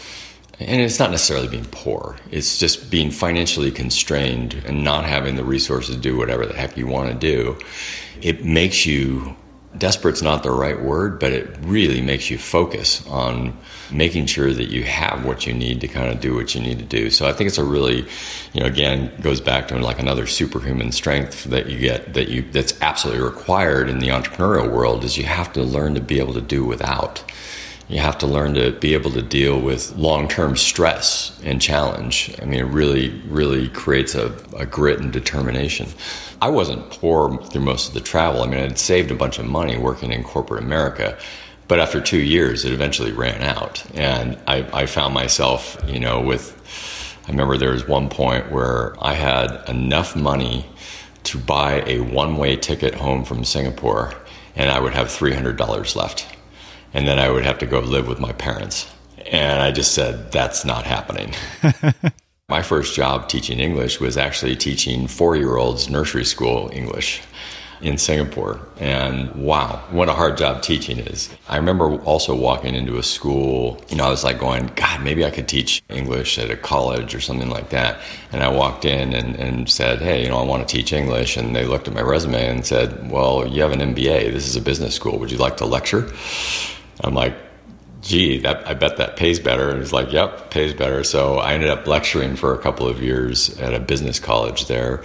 and 0.60 0.82
it's 0.82 1.00
not 1.00 1.12
necessarily 1.12 1.48
being 1.48 1.65
poor, 1.65 2.15
it's 2.32 2.60
just 2.60 2.89
being 2.89 3.12
financially 3.12 3.72
constrained 3.72 4.62
and 4.65 4.84
not 4.84 5.03
having 5.05 5.36
the 5.36 5.44
resources 5.44 5.96
to 5.96 6.01
do 6.01 6.17
whatever 6.17 6.46
the 6.46 6.53
heck 6.53 6.77
you 6.77 6.88
want 6.88 7.12
to 7.12 7.17
do. 7.17 7.58
It 8.22 8.46
makes 8.46 8.86
you 8.86 9.36
desperate's 9.77 10.22
not 10.22 10.44
the 10.44 10.51
right 10.51 10.82
word, 10.82 11.20
but 11.20 11.32
it 11.32 11.58
really 11.62 12.01
makes 12.01 12.29
you 12.29 12.38
focus 12.38 13.05
on 13.08 13.58
making 13.91 14.25
sure 14.25 14.53
that 14.53 14.70
you 14.70 14.84
have 14.84 15.25
what 15.25 15.46
you 15.46 15.53
need 15.53 15.82
to 15.82 15.88
kind 15.88 16.12
of 16.12 16.20
do 16.20 16.36
what 16.36 16.55
you 16.55 16.62
need 16.62 16.79
to 16.79 16.86
do. 16.86 17.10
So 17.10 17.27
I 17.27 17.34
think 17.34 17.48
it's 17.48 17.58
a 17.58 17.63
really, 17.63 18.05
you 18.53 18.62
know, 18.62 18.65
again, 18.65 19.12
goes 19.22 19.41
back 19.41 19.67
to 19.67 19.77
like 19.77 20.00
another 20.00 20.27
superhuman 20.27 20.91
strength 20.91 21.46
that 21.46 21.70
you 21.70 21.79
get 21.79 22.13
that 22.13 22.29
you 22.29 22.44
that's 22.51 22.79
absolutely 22.82 23.24
required 23.24 23.89
in 23.89 24.00
the 24.00 24.08
entrepreneurial 24.08 24.72
world 24.72 25.03
is 25.03 25.17
you 25.17 25.25
have 25.25 25.51
to 25.53 25.63
learn 25.63 25.96
to 25.96 26.01
be 26.01 26.20
able 26.20 26.34
to 26.34 26.41
do 26.41 26.63
without. 26.65 27.24
You 27.88 28.00
have 28.00 28.18
to 28.20 28.27
learn 28.27 28.56
to 28.56 28.72
be 28.72 28.94
able 28.96 29.12
to 29.12 29.22
deal 29.22 29.60
with 29.60 29.96
long 29.96 30.27
term 30.27 30.56
stress 30.56 31.39
and 31.44 31.62
challenge. 31.62 32.36
I 32.42 32.46
mean, 32.46 32.60
it 32.60 32.68
really, 32.68 33.10
really 33.27 33.70
creates 33.70 34.15
a, 34.15 34.36
a 34.58 34.65
grit 34.65 35.00
and 35.00 35.13
determination. 35.13 35.88
I 36.42 36.50
wasn't 36.50 36.89
poor 36.89 37.38
through 37.46 37.62
most 37.62 37.89
of 37.89 37.94
the 37.94 38.01
travel. 38.01 38.42
I 38.42 38.48
mean, 38.48 38.60
I'd 38.60 38.80
saved 38.80 39.12
a 39.12 39.15
bunch 39.15 39.38
of 39.38 39.46
money 39.46 39.77
working 39.77 40.12
in 40.12 40.24
corporate 40.24 40.63
America. 40.63 41.18
But 41.68 41.80
after 41.80 42.01
two 42.01 42.22
years, 42.22 42.65
it 42.65 42.74
eventually 42.74 43.12
ran 43.12 43.42
out. 43.42 43.84
And 43.96 44.38
I, 44.48 44.68
I 44.74 44.86
found 44.86 45.13
myself, 45.13 45.82
you 45.88 46.00
know, 46.00 46.22
with 46.22 46.54
I 47.27 47.32
remember 47.32 47.58
there 47.58 47.72
was 47.72 47.88
one 47.88 48.10
point 48.10 48.51
where 48.51 48.96
I 49.04 49.13
had 49.13 49.68
enough 49.68 50.15
money 50.15 50.68
to 51.24 51.39
buy 51.39 51.82
a 51.88 52.01
one 52.01 52.38
way 52.38 52.56
ticket 52.56 52.94
home 52.94 53.25
from 53.25 53.44
Singapore, 53.44 54.13
and 54.56 54.70
I 54.70 54.80
would 54.80 54.94
have 54.94 55.08
$300 55.08 55.96
left. 55.96 56.35
And 56.96 57.06
then 57.06 57.20
I 57.20 57.30
would 57.30 57.44
have 57.44 57.60
to 57.60 57.66
go 57.66 57.82
live 57.82 58.08
with 58.08 58.22
my 58.22 58.32
parents. 58.32 58.90
And 59.30 59.62
I 59.62 59.72
just 59.72 59.94
said, 59.94 60.32
that's 60.32 60.64
not 60.64 60.86
happening. 60.86 61.34
my 62.50 62.62
first 62.62 62.96
job 62.96 63.28
teaching 63.28 63.60
English 63.60 64.00
was 64.00 64.16
actually 64.16 64.56
teaching 64.56 65.08
four 65.08 65.36
year 65.36 65.58
olds 65.58 65.90
nursery 65.90 66.24
school 66.24 66.70
English 66.72 67.22
in 67.82 67.98
Singapore. 67.98 68.62
And 68.80 69.30
wow, 69.36 69.84
what 69.92 70.08
a 70.08 70.14
hard 70.14 70.38
job 70.38 70.62
teaching 70.62 70.98
is. 71.00 71.30
I 71.50 71.58
remember 71.58 71.96
also 72.04 72.34
walking 72.34 72.75
into 72.75 72.98
a 72.98 73.04
school, 73.04 73.84
you 73.90 73.98
know, 73.98 74.06
I 74.06 74.10
was 74.10 74.24
like 74.24 74.40
going, 74.40 74.68
God, 74.75 75.04
maybe 75.04 75.25
I 75.25 75.32
could 75.32 75.50
teach 75.50 75.84
English 75.90 76.40
at 76.40 76.50
a 76.50 76.56
college 76.56 77.14
or 77.14 77.20
something 77.20 77.50
like 77.50 77.72
that. 77.72 78.00
And 78.32 78.42
I 78.42 78.48
walked 78.48 78.86
in 78.86 79.14
and, 79.14 79.36
and 79.36 79.70
said, 79.70 80.02
Hey, 80.02 80.24
you 80.24 80.30
know, 80.30 80.38
I 80.38 80.44
want 80.44 80.66
to 80.66 80.74
teach 80.74 80.94
English. 80.94 81.36
And 81.36 81.54
they 81.54 81.66
looked 81.66 81.90
at 81.90 81.94
my 81.94 82.02
resume 82.02 82.48
and 82.48 82.66
said, 82.66 83.12
Well, 83.12 83.46
you 83.46 83.62
have 83.64 83.74
an 83.74 83.80
MBA. 83.80 84.32
This 84.32 84.48
is 84.48 84.56
a 84.56 84.62
business 84.62 84.96
school. 84.96 85.20
Would 85.20 85.30
you 85.30 85.38
like 85.38 85.58
to 85.58 85.66
lecture? 85.66 86.10
I'm 87.02 87.14
like, 87.14 87.36
gee, 88.02 88.38
that, 88.40 88.68
I 88.68 88.74
bet 88.74 88.98
that 88.98 89.18
pays 89.18 89.40
better. 89.40 89.70
And 89.70 89.80
he's 89.80 89.94
like, 89.94 90.12
yep, 90.12 90.52
pays 90.52 90.74
better. 90.74 91.04
So 91.04 91.38
I 91.38 91.54
ended 91.54 91.70
up 91.70 91.88
lecturing 91.88 92.36
for 92.36 92.54
a 92.54 92.58
couple 92.60 92.88
of 92.88 93.02
years 93.02 93.58
at 93.60 93.74
a 93.74 93.80
business 93.80 94.20
college 94.20 94.68
there. 94.68 95.04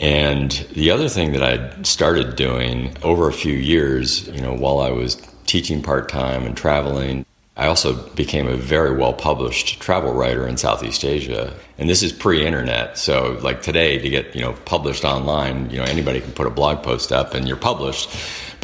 And 0.00 0.50
the 0.72 0.90
other 0.90 1.08
thing 1.08 1.32
that 1.32 1.42
I 1.42 1.82
started 1.82 2.34
doing 2.34 2.96
over 3.02 3.28
a 3.28 3.32
few 3.32 3.54
years, 3.54 4.26
you 4.28 4.40
know, 4.40 4.54
while 4.54 4.80
I 4.80 4.90
was 4.90 5.22
teaching 5.46 5.82
part 5.82 6.08
time 6.08 6.46
and 6.46 6.56
traveling, 6.56 7.24
I 7.56 7.68
also 7.68 7.94
became 8.10 8.48
a 8.48 8.56
very 8.56 8.96
well 8.96 9.12
published 9.12 9.80
travel 9.80 10.12
writer 10.12 10.48
in 10.48 10.56
Southeast 10.56 11.04
Asia. 11.04 11.54
And 11.78 11.88
this 11.88 12.02
is 12.02 12.12
pre 12.12 12.44
internet. 12.44 12.98
So, 12.98 13.38
like 13.42 13.62
today, 13.62 13.98
to 13.98 14.10
get, 14.10 14.34
you 14.34 14.40
know, 14.40 14.54
published 14.64 15.04
online, 15.04 15.70
you 15.70 15.78
know, 15.78 15.84
anybody 15.84 16.20
can 16.20 16.32
put 16.32 16.48
a 16.48 16.50
blog 16.50 16.82
post 16.82 17.12
up 17.12 17.34
and 17.34 17.46
you're 17.46 17.56
published. 17.56 18.10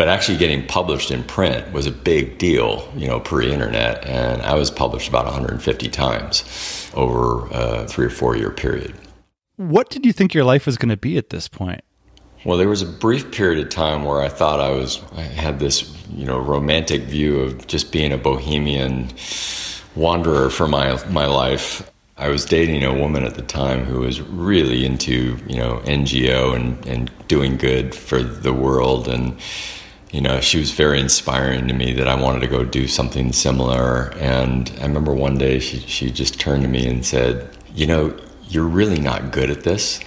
But 0.00 0.08
actually 0.08 0.38
getting 0.38 0.66
published 0.66 1.10
in 1.10 1.24
print 1.24 1.74
was 1.74 1.84
a 1.84 1.90
big 1.90 2.38
deal, 2.38 2.90
you 2.96 3.06
know, 3.06 3.20
pre 3.20 3.52
internet. 3.52 4.02
And 4.06 4.40
I 4.40 4.54
was 4.54 4.70
published 4.70 5.10
about 5.10 5.26
150 5.26 5.88
times 5.90 6.90
over 6.94 7.46
a 7.50 7.86
three 7.86 8.06
or 8.06 8.10
four 8.10 8.34
year 8.34 8.50
period. 8.50 8.94
What 9.56 9.90
did 9.90 10.06
you 10.06 10.14
think 10.14 10.32
your 10.32 10.44
life 10.44 10.64
was 10.64 10.78
going 10.78 10.88
to 10.88 10.96
be 10.96 11.18
at 11.18 11.28
this 11.28 11.48
point? 11.48 11.82
Well, 12.46 12.56
there 12.56 12.66
was 12.66 12.80
a 12.80 12.86
brief 12.86 13.30
period 13.30 13.62
of 13.62 13.68
time 13.68 14.04
where 14.04 14.22
I 14.22 14.30
thought 14.30 14.58
I 14.58 14.70
was, 14.70 15.02
I 15.16 15.20
had 15.20 15.58
this, 15.58 15.94
you 16.14 16.24
know, 16.24 16.38
romantic 16.38 17.02
view 17.02 17.38
of 17.40 17.66
just 17.66 17.92
being 17.92 18.10
a 18.10 18.16
bohemian 18.16 19.10
wanderer 19.94 20.48
for 20.48 20.66
my 20.66 20.98
my 21.10 21.26
life. 21.26 21.90
I 22.16 22.28
was 22.28 22.46
dating 22.46 22.84
a 22.84 22.94
woman 22.98 23.24
at 23.24 23.34
the 23.34 23.42
time 23.42 23.84
who 23.84 24.00
was 24.00 24.22
really 24.22 24.86
into, 24.86 25.36
you 25.46 25.56
know, 25.56 25.82
NGO 25.84 26.56
and, 26.56 26.86
and 26.86 27.10
doing 27.28 27.58
good 27.58 27.94
for 27.94 28.22
the 28.22 28.54
world. 28.54 29.06
And, 29.06 29.38
you 30.12 30.20
know, 30.20 30.40
she 30.40 30.58
was 30.58 30.72
very 30.72 31.00
inspiring 31.00 31.68
to 31.68 31.74
me 31.74 31.92
that 31.92 32.08
I 32.08 32.20
wanted 32.20 32.40
to 32.40 32.48
go 32.48 32.64
do 32.64 32.88
something 32.88 33.32
similar. 33.32 34.12
And 34.16 34.70
I 34.80 34.82
remember 34.82 35.14
one 35.14 35.38
day 35.38 35.60
she, 35.60 35.78
she 35.80 36.10
just 36.10 36.40
turned 36.40 36.62
to 36.62 36.68
me 36.68 36.86
and 36.88 37.06
said, 37.06 37.48
You 37.74 37.86
know, 37.86 38.18
you're 38.48 38.66
really 38.66 39.00
not 39.00 39.30
good 39.30 39.50
at 39.50 39.62
this. 39.62 40.00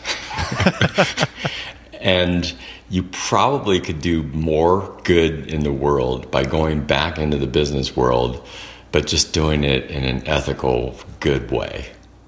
and 2.02 2.54
you 2.90 3.04
probably 3.04 3.80
could 3.80 4.02
do 4.02 4.24
more 4.24 5.00
good 5.06 5.48
in 5.48 5.64
the 5.64 5.72
world 5.72 6.30
by 6.30 6.44
going 6.44 6.86
back 6.86 7.18
into 7.18 7.38
the 7.38 7.48
business 7.48 7.96
world, 7.96 8.46
but 8.92 9.08
just 9.08 9.34
doing 9.34 9.64
it 9.64 9.90
in 9.90 10.04
an 10.04 10.28
ethical, 10.28 10.96
good 11.22 11.50
way. 11.50 11.86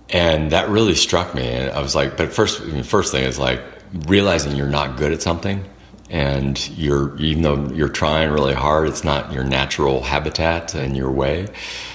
And 0.10 0.51
that 0.51 0.70
really 0.70 0.96
struck 0.96 1.36
me. 1.36 1.46
And 1.46 1.72
I 1.72 1.82
was 1.82 1.94
like, 1.94 2.15
but 2.15 2.32
first, 2.32 2.63
first 2.86 3.12
thing 3.12 3.25
is 3.25 3.38
like 3.38 3.62
realizing 4.08 4.55
you're 4.55 4.70
not 4.70 4.96
good 4.98 5.12
at 5.12 5.22
something 5.22 5.65
and 6.09 6.69
you're 6.77 7.17
even 7.17 7.41
though 7.43 7.67
you're 7.74 7.89
trying 7.89 8.29
really 8.29 8.53
hard 8.53 8.88
it's 8.88 9.03
not 9.03 9.31
your 9.33 9.43
natural 9.43 10.03
habitat 10.03 10.75
and 10.75 10.95
your 10.95 11.12
way. 11.12 11.47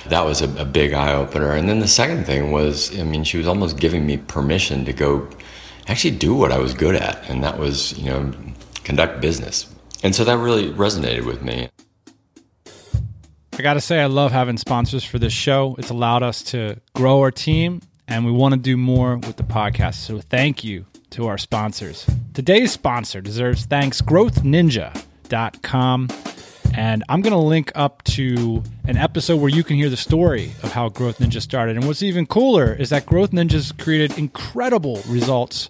That 0.08 0.24
was 0.24 0.42
a, 0.42 0.50
a 0.60 0.64
big 0.64 0.92
eye-opener 0.92 1.52
and 1.52 1.68
then 1.68 1.78
the 1.78 1.88
second 1.88 2.24
thing 2.24 2.50
was 2.50 2.98
i 2.98 3.04
mean 3.04 3.24
she 3.24 3.38
was 3.38 3.46
almost 3.46 3.78
giving 3.78 4.04
me 4.06 4.16
permission 4.16 4.84
to 4.84 4.92
go 4.92 5.28
actually 5.86 6.16
do 6.16 6.34
what 6.34 6.50
i 6.50 6.58
was 6.58 6.74
good 6.74 6.96
at 6.96 7.28
and 7.28 7.44
that 7.44 7.58
was 7.58 7.96
you 7.98 8.10
know 8.10 8.32
conduct 8.84 9.20
business. 9.20 9.72
And 10.02 10.14
so 10.16 10.24
that 10.24 10.38
really 10.38 10.70
resonated 10.72 11.24
with 11.24 11.42
me. 11.42 11.68
I 13.52 13.62
gotta 13.62 13.80
say 13.80 14.00
i 14.00 14.06
love 14.06 14.32
having 14.32 14.56
sponsors 14.56 15.04
for 15.04 15.18
this 15.18 15.32
show. 15.32 15.76
It's 15.78 15.90
allowed 15.90 16.22
us 16.22 16.42
to 16.44 16.80
grow 16.94 17.20
our 17.20 17.30
team 17.30 17.82
and 18.08 18.24
we 18.24 18.32
want 18.32 18.54
to 18.54 18.60
do 18.60 18.76
more 18.76 19.18
with 19.18 19.36
the 19.36 19.44
podcast. 19.44 19.94
So 19.94 20.18
thank 20.18 20.64
you 20.64 20.86
to 21.10 21.26
our 21.26 21.38
sponsors. 21.38 22.06
Today's 22.34 22.72
sponsor 22.72 23.20
deserves 23.20 23.66
thanks 23.66 24.00
growthninja.com. 24.00 26.08
And 26.72 27.02
I'm 27.08 27.20
going 27.20 27.32
to 27.32 27.38
link 27.38 27.72
up 27.74 28.04
to 28.04 28.62
an 28.84 28.96
episode 28.96 29.40
where 29.40 29.50
you 29.50 29.64
can 29.64 29.76
hear 29.76 29.90
the 29.90 29.96
story 29.96 30.52
of 30.62 30.72
how 30.72 30.88
Growth 30.88 31.18
Ninja 31.18 31.42
started. 31.42 31.76
And 31.76 31.86
what's 31.86 32.02
even 32.02 32.26
cooler 32.26 32.72
is 32.72 32.90
that 32.90 33.06
Growth 33.06 33.32
Ninja's 33.32 33.72
created 33.72 34.16
incredible 34.16 35.02
results 35.08 35.68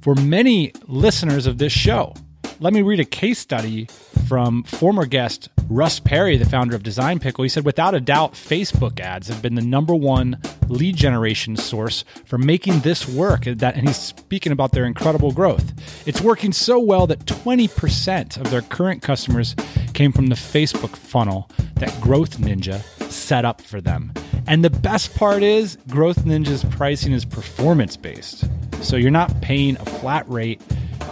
for 0.00 0.14
many 0.14 0.72
listeners 0.86 1.46
of 1.46 1.58
this 1.58 1.72
show. 1.72 2.14
Let 2.60 2.72
me 2.72 2.82
read 2.82 2.98
a 2.98 3.04
case 3.04 3.38
study 3.38 3.86
from 4.26 4.64
former 4.64 5.06
guest 5.06 5.48
Russ 5.68 6.00
Perry, 6.00 6.36
the 6.36 6.44
founder 6.44 6.74
of 6.74 6.82
Design 6.82 7.20
Pickle. 7.20 7.44
He 7.44 7.48
said, 7.48 7.64
without 7.64 7.94
a 7.94 8.00
doubt, 8.00 8.32
Facebook 8.32 8.98
ads 8.98 9.28
have 9.28 9.40
been 9.40 9.54
the 9.54 9.62
number 9.62 9.94
one 9.94 10.40
lead 10.66 10.96
generation 10.96 11.56
source 11.56 12.04
for 12.24 12.36
making 12.36 12.80
this 12.80 13.06
work. 13.06 13.44
That, 13.44 13.76
and 13.76 13.86
he's 13.86 13.96
speaking 13.96 14.50
about 14.50 14.72
their 14.72 14.86
incredible 14.86 15.30
growth. 15.30 15.72
It's 16.04 16.20
working 16.20 16.52
so 16.52 16.80
well 16.80 17.06
that 17.06 17.26
20% 17.26 18.36
of 18.36 18.50
their 18.50 18.62
current 18.62 19.02
customers 19.02 19.54
came 19.94 20.10
from 20.10 20.26
the 20.26 20.34
Facebook 20.34 20.96
funnel 20.96 21.48
that 21.74 22.00
Growth 22.00 22.38
Ninja 22.38 22.82
set 23.08 23.44
up 23.44 23.60
for 23.60 23.80
them. 23.80 24.12
And 24.48 24.64
the 24.64 24.70
best 24.70 25.14
part 25.14 25.44
is, 25.44 25.78
Growth 25.88 26.24
Ninja's 26.24 26.64
pricing 26.64 27.12
is 27.12 27.24
performance 27.24 27.96
based. 27.96 28.48
So 28.80 28.96
you're 28.96 29.12
not 29.12 29.40
paying 29.42 29.76
a 29.76 29.84
flat 29.84 30.28
rate, 30.28 30.60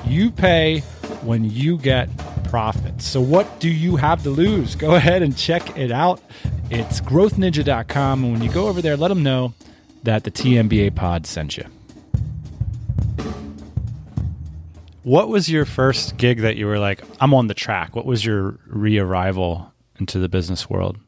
you 0.07 0.33
pay 0.33 0.83
when 1.27 1.45
you 1.45 1.77
get 1.79 2.09
profits. 2.45 3.07
So, 3.07 3.21
what 3.21 3.61
do 3.61 3.69
you 3.69 3.97
have 3.97 4.23
to 4.23 4.31
lose? 4.31 4.75
Go 4.75 4.95
ahead 4.95 5.23
and 5.23 5.37
check 5.37 5.77
it 5.77 5.93
out. 5.93 6.23
It's 6.71 7.01
growthninja.com. 7.01 8.25
And 8.25 8.33
when 8.33 8.43
you 8.43 8.51
go 8.51 8.69
over 8.69 8.81
there, 8.81 8.97
let 8.97 9.09
them 9.09 9.23
know 9.23 9.53
that 10.05 10.25
the 10.25 10.31
TMBA 10.31 10.95
pod 10.95 11.27
sent 11.27 11.57
you. 11.57 11.65
What 15.03 15.29
was 15.29 15.49
your 15.49 15.65
first 15.65 16.17
gig 16.17 16.41
that 16.41 16.57
you 16.57 16.67
were 16.67 16.79
like, 16.79 17.03
I'm 17.21 17.33
on 17.35 17.47
the 17.47 17.55
track? 17.55 17.95
What 17.95 18.07
was 18.07 18.25
your 18.25 18.59
re 18.67 18.99
arrival 18.99 19.73
into 20.01 20.19
the 20.19 20.29
business 20.29 20.69
world? 20.69 20.99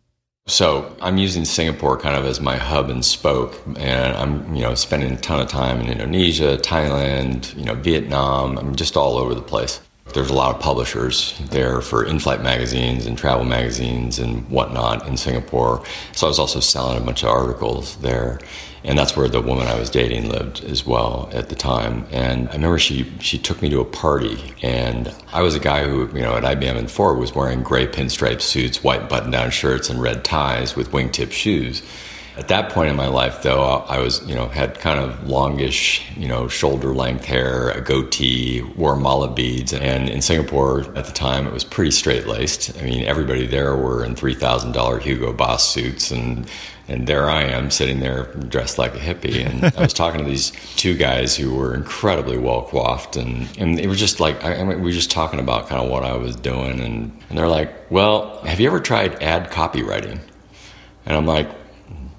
So 0.47 0.97
I'm 1.03 1.19
using 1.19 1.45
Singapore 1.45 1.99
kind 1.99 2.17
of 2.17 2.25
as 2.25 2.41
my 2.41 2.57
hub 2.57 2.89
and 2.89 3.05
spoke, 3.05 3.61
and 3.77 4.17
I'm 4.17 4.55
you 4.55 4.63
know 4.63 4.75
spending 4.75 5.13
a 5.13 5.17
ton 5.17 5.41
of 5.41 5.49
time 5.49 5.81
in 5.81 5.89
Indonesia, 5.91 6.57
Thailand, 6.57 7.55
you 7.57 7.65
know 7.65 7.75
Vietnam. 7.75 8.57
I'm 8.57 8.75
just 8.75 8.97
all 8.97 9.19
over 9.19 9.35
the 9.35 9.43
place. 9.43 9.81
There's 10.15 10.31
a 10.31 10.35
lot 10.35 10.55
of 10.55 10.61
publishers 10.61 11.39
there 11.51 11.81
for 11.81 12.05
in-flight 12.05 12.43
magazines 12.43 13.07
and 13.07 13.17
travel 13.17 13.45
magazines 13.45 14.19
and 14.19 14.49
whatnot 14.49 15.07
in 15.07 15.17
Singapore. 15.17 15.85
So 16.13 16.27
I 16.27 16.31
was 16.31 16.39
also 16.39 16.61
selling 16.61 16.99
a 16.99 17.05
bunch 17.05 17.23
of 17.23 17.29
articles 17.29 17.97
there, 17.97 18.41
and 18.85 18.99
that's 18.99 19.17
where 19.17 19.29
the 19.29 19.43
woman 19.43 19.67
I 19.67 19.79
was 19.79 19.91
dating 19.91 20.31
lived 20.31 20.65
as 20.65 20.87
well 20.87 21.29
at 21.33 21.51
the 21.51 21.55
time. 21.55 22.07
And 22.11 22.49
I 22.49 22.53
remember 22.53 22.79
she 22.79 23.13
she 23.21 23.37
took 23.39 23.61
me 23.61 23.69
to 23.69 23.81
a 23.81 23.85
party, 23.85 24.55
and 24.63 25.15
I 25.33 25.43
was 25.43 25.55
a 25.55 25.61
guy 25.61 25.85
who 25.85 26.09
you 26.17 26.23
know 26.23 26.37
at 26.37 26.43
IBM 26.43 26.77
and 26.77 26.91
Ford 26.91 27.19
was 27.19 27.35
wearing 27.35 27.63
gray 27.63 27.87
pinstripe 27.87 28.41
suits, 28.41 28.83
white 28.83 29.09
button-down 29.09 29.51
shirts, 29.51 29.91
and 29.91 30.01
red 30.01 30.25
ties 30.25 30.75
with 30.75 30.91
wingtip 30.91 31.33
shoes. 31.33 31.83
At 32.39 32.47
that 32.49 32.71
point 32.71 32.89
in 32.89 32.95
my 32.95 33.09
life, 33.09 33.43
though, 33.43 33.65
I 33.65 33.99
was, 33.99 34.25
you 34.25 34.33
know, 34.33 34.47
had 34.47 34.79
kind 34.79 35.01
of 35.01 35.29
longish, 35.29 36.09
you 36.17 36.29
know, 36.29 36.47
shoulder 36.47 36.95
length 36.95 37.25
hair, 37.25 37.71
a 37.71 37.81
goatee, 37.81 38.63
wore 38.77 38.95
mala 38.95 39.29
beads. 39.29 39.73
And 39.73 40.09
in 40.09 40.23
Singapore 40.23 40.83
at 40.97 41.07
the 41.07 41.13
time, 41.13 41.49
it 41.49 41.53
was 41.53 41.65
pretty 41.65 41.91
straight 41.91 42.29
laced. 42.29 42.79
I 42.79 42.85
mean, 42.85 43.03
everybody 43.03 43.45
there 43.45 43.75
were 43.77 44.05
in 44.05 44.15
$3,000 44.15 45.03
Hugo 45.03 45.33
Boss 45.33 45.69
suits. 45.69 46.13
And, 46.13 46.49
and 46.87 47.09
there 47.09 47.29
I 47.29 47.43
am 47.43 47.73
sitting 47.73 47.99
there 47.99 48.27
dressed 48.35 48.79
like 48.79 48.95
a 48.95 48.99
hippie. 48.99 49.45
And 49.45 49.65
I 49.77 49.81
was 49.81 49.93
talking 49.93 50.21
to 50.21 50.31
these 50.31 50.53
two 50.77 50.97
guys 50.97 51.37
who 51.37 51.57
were 51.57 51.75
incredibly 51.75 52.39
well 52.39 52.63
coiffed. 52.63 53.17
And, 53.17 53.49
and 53.59 53.81
it 53.81 53.89
was 53.89 53.99
just 53.99 54.21
like, 54.21 54.45
I, 54.45 54.61
I 54.61 54.65
mean, 54.65 54.79
we 54.79 54.85
were 54.85 54.93
just 54.93 55.11
talking 55.11 55.41
about 55.41 55.69
kind 55.69 55.83
of 55.83 55.91
what 55.91 56.05
I 56.05 56.15
was 56.15 56.37
doing. 56.37 56.79
And, 56.79 57.21
and 57.31 57.37
they're 57.37 57.49
like, 57.49 57.91
well, 57.91 58.39
have 58.45 58.61
you 58.61 58.69
ever 58.69 58.79
tried 58.79 59.21
ad 59.25 59.51
copywriting? 59.51 60.21
And 61.05 61.17
I'm 61.17 61.27
like, 61.27 61.58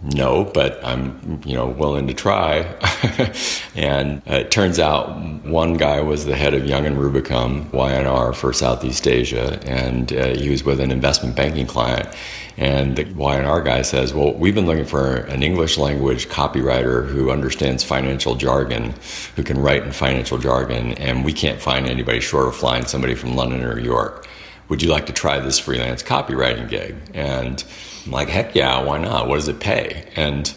no, 0.01 0.46
but 0.46 0.84
I'm, 0.84 1.41
you 1.46 1.56
know, 1.56 1.68
willing 1.68 2.08
to 2.08 2.13
try. 2.13 2.60
and 3.75 4.22
uh, 4.29 4.36
it 4.36 4.51
turns 4.51 4.79
out 4.79 5.20
one 5.44 5.74
guy 5.74 6.00
was 6.00 6.25
the 6.25 6.38
head 6.38 6.53
of 6.53 6.65
Young 6.65 6.86
and 6.86 6.96
Rubicam 6.96 7.72
Y&R 7.74 8.32
for 8.32 8.53
Southeast 8.53 9.08
Asia, 9.08 9.60
and 9.65 10.13
uh, 10.13 10.27
he 10.36 10.50
was 10.50 10.63
with 10.63 10.79
an 10.79 10.91
investment 10.91 11.36
banking 11.36 11.68
client. 11.68 12.08
And 12.56 12.96
the 12.96 13.06
Y&R 13.13 13.62
guy 13.62 13.82
says, 13.82 14.13
well, 14.13 14.34
we've 14.34 14.56
been 14.56 14.65
looking 14.65 14.86
for 14.86 15.15
an 15.15 15.44
English 15.44 15.77
language 15.77 16.29
copywriter 16.29 17.08
who 17.08 17.29
understands 17.29 17.84
financial 17.84 18.36
jargon, 18.36 18.94
who 19.36 19.44
can 19.44 19.60
write 19.60 19.84
in 19.84 19.91
financial 19.91 20.38
jargon, 20.38 20.94
and 20.94 21.25
we 21.25 21.34
can't 21.34 21.60
find 21.62 21.88
anybody 21.88 22.22
short 22.22 22.48
of 22.48 22.56
flying 22.56 22.86
somebody 22.86 23.15
from 23.15 23.36
London 23.36 23.63
or 23.63 23.75
New 23.75 23.84
York. 23.84 24.27
Would 24.70 24.82
you 24.82 24.89
like 24.89 25.08
to 25.08 25.13
try 25.13 25.39
this 25.39 25.58
freelance 25.58 26.03
copywriting 26.03 26.70
gig? 26.70 26.96
And 27.13 27.63
I'm 28.06 28.12
like, 28.12 28.29
heck 28.29 28.56
yeah, 28.56 28.82
why 28.84 28.98
not? 28.98 29.27
What 29.27 29.36
does 29.36 29.48
it 29.48 29.60
pay? 29.60 30.10
And 30.15 30.53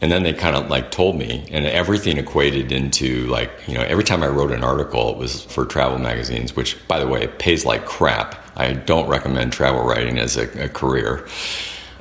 and 0.00 0.12
then 0.12 0.22
they 0.24 0.34
kind 0.34 0.54
of 0.54 0.68
like 0.68 0.90
told 0.90 1.16
me, 1.16 1.46
and 1.50 1.64
everything 1.64 2.18
equated 2.18 2.70
into 2.70 3.26
like, 3.28 3.50
you 3.66 3.74
know, 3.74 3.80
every 3.80 4.04
time 4.04 4.22
I 4.22 4.28
wrote 4.28 4.50
an 4.52 4.62
article, 4.62 5.10
it 5.10 5.16
was 5.16 5.44
for 5.44 5.64
travel 5.64 5.98
magazines, 5.98 6.54
which, 6.54 6.76
by 6.86 6.98
the 6.98 7.06
way, 7.06 7.26
pays 7.26 7.64
like 7.64 7.86
crap. 7.86 8.36
I 8.56 8.74
don't 8.74 9.08
recommend 9.08 9.52
travel 9.52 9.82
writing 9.84 10.18
as 10.18 10.36
a, 10.36 10.64
a 10.64 10.68
career. 10.68 11.26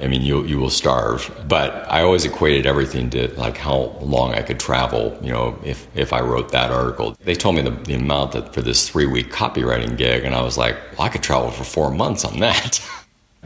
I 0.01 0.08
mean, 0.08 0.24
you 0.24 0.44
you 0.44 0.60
will 0.60 0.70
starve. 0.70 1.34
But 1.48 1.89
I 1.89 2.01
always 2.01 2.25
equated 2.25 2.65
everything 2.65 3.10
to 3.12 3.30
like 3.39 3.58
how 3.58 3.98
long 4.01 4.34
I 4.34 4.42
could 4.42 4.60
travel. 4.60 5.18
You 5.22 5.32
know, 5.32 5.58
if 5.63 5.88
if 5.96 6.12
I 6.12 6.20
wrote 6.20 6.51
that 6.51 6.72
article, 6.72 7.15
they 7.24 7.36
told 7.36 7.56
me 7.56 7.62
the, 7.62 7.72
the 7.72 7.94
amount 7.94 8.34
that 8.34 8.54
for 8.54 8.62
this 8.62 8.89
three 8.89 9.06
week 9.06 9.32
copywriting 9.32 9.98
gig, 9.98 10.25
and 10.25 10.36
I 10.36 10.42
was 10.42 10.58
like, 10.58 10.75
well, 10.98 11.08
I 11.08 11.10
could 11.10 11.24
travel 11.24 11.50
for 11.50 11.63
four 11.63 11.92
months 11.92 12.25
on 12.25 12.39
that. 12.42 12.86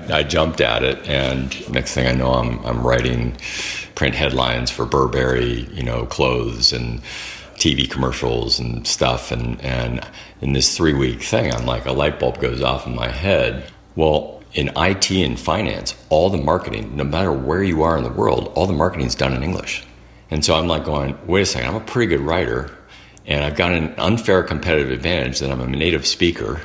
I 0.09 0.23
jumped 0.23 0.61
at 0.61 0.83
it, 0.83 1.07
and 1.07 1.69
next 1.69 1.93
thing 1.93 2.07
I 2.07 2.13
know, 2.13 2.33
I'm 2.33 2.65
I'm 2.65 2.85
writing 2.85 3.37
print 3.95 4.15
headlines 4.15 4.71
for 4.71 4.85
Burberry, 4.85 5.67
you 5.73 5.83
know, 5.83 6.05
clothes 6.05 6.71
and 6.71 7.01
TV 7.55 7.89
commercials 7.89 8.59
and 8.59 8.87
stuff. 8.87 9.31
And 9.31 9.61
and 9.61 10.05
in 10.41 10.53
this 10.53 10.75
three 10.75 10.93
week 10.93 11.21
thing, 11.21 11.53
I'm 11.53 11.65
like 11.65 11.85
a 11.85 11.91
light 11.91 12.19
bulb 12.19 12.39
goes 12.39 12.61
off 12.61 12.87
in 12.87 12.95
my 12.95 13.09
head. 13.09 13.71
Well, 13.95 14.41
in 14.53 14.71
IT 14.75 15.11
and 15.11 15.39
finance, 15.39 15.95
all 16.09 16.29
the 16.29 16.37
marketing, 16.37 16.95
no 16.95 17.03
matter 17.03 17.31
where 17.31 17.61
you 17.61 17.83
are 17.83 17.97
in 17.97 18.03
the 18.03 18.09
world, 18.09 18.51
all 18.55 18.65
the 18.65 18.73
marketing 18.73 19.05
is 19.05 19.15
done 19.15 19.33
in 19.33 19.43
English. 19.43 19.83
And 20.31 20.43
so 20.43 20.55
I'm 20.55 20.67
like 20.67 20.85
going, 20.85 21.17
wait 21.27 21.41
a 21.41 21.45
second, 21.45 21.69
I'm 21.69 21.75
a 21.75 21.81
pretty 21.81 22.07
good 22.09 22.21
writer, 22.21 22.71
and 23.25 23.43
I've 23.43 23.55
got 23.55 23.73
an 23.73 23.93
unfair 23.97 24.43
competitive 24.43 24.91
advantage 24.91 25.39
that 25.39 25.51
I'm 25.51 25.61
a 25.61 25.67
native 25.67 26.07
speaker 26.07 26.61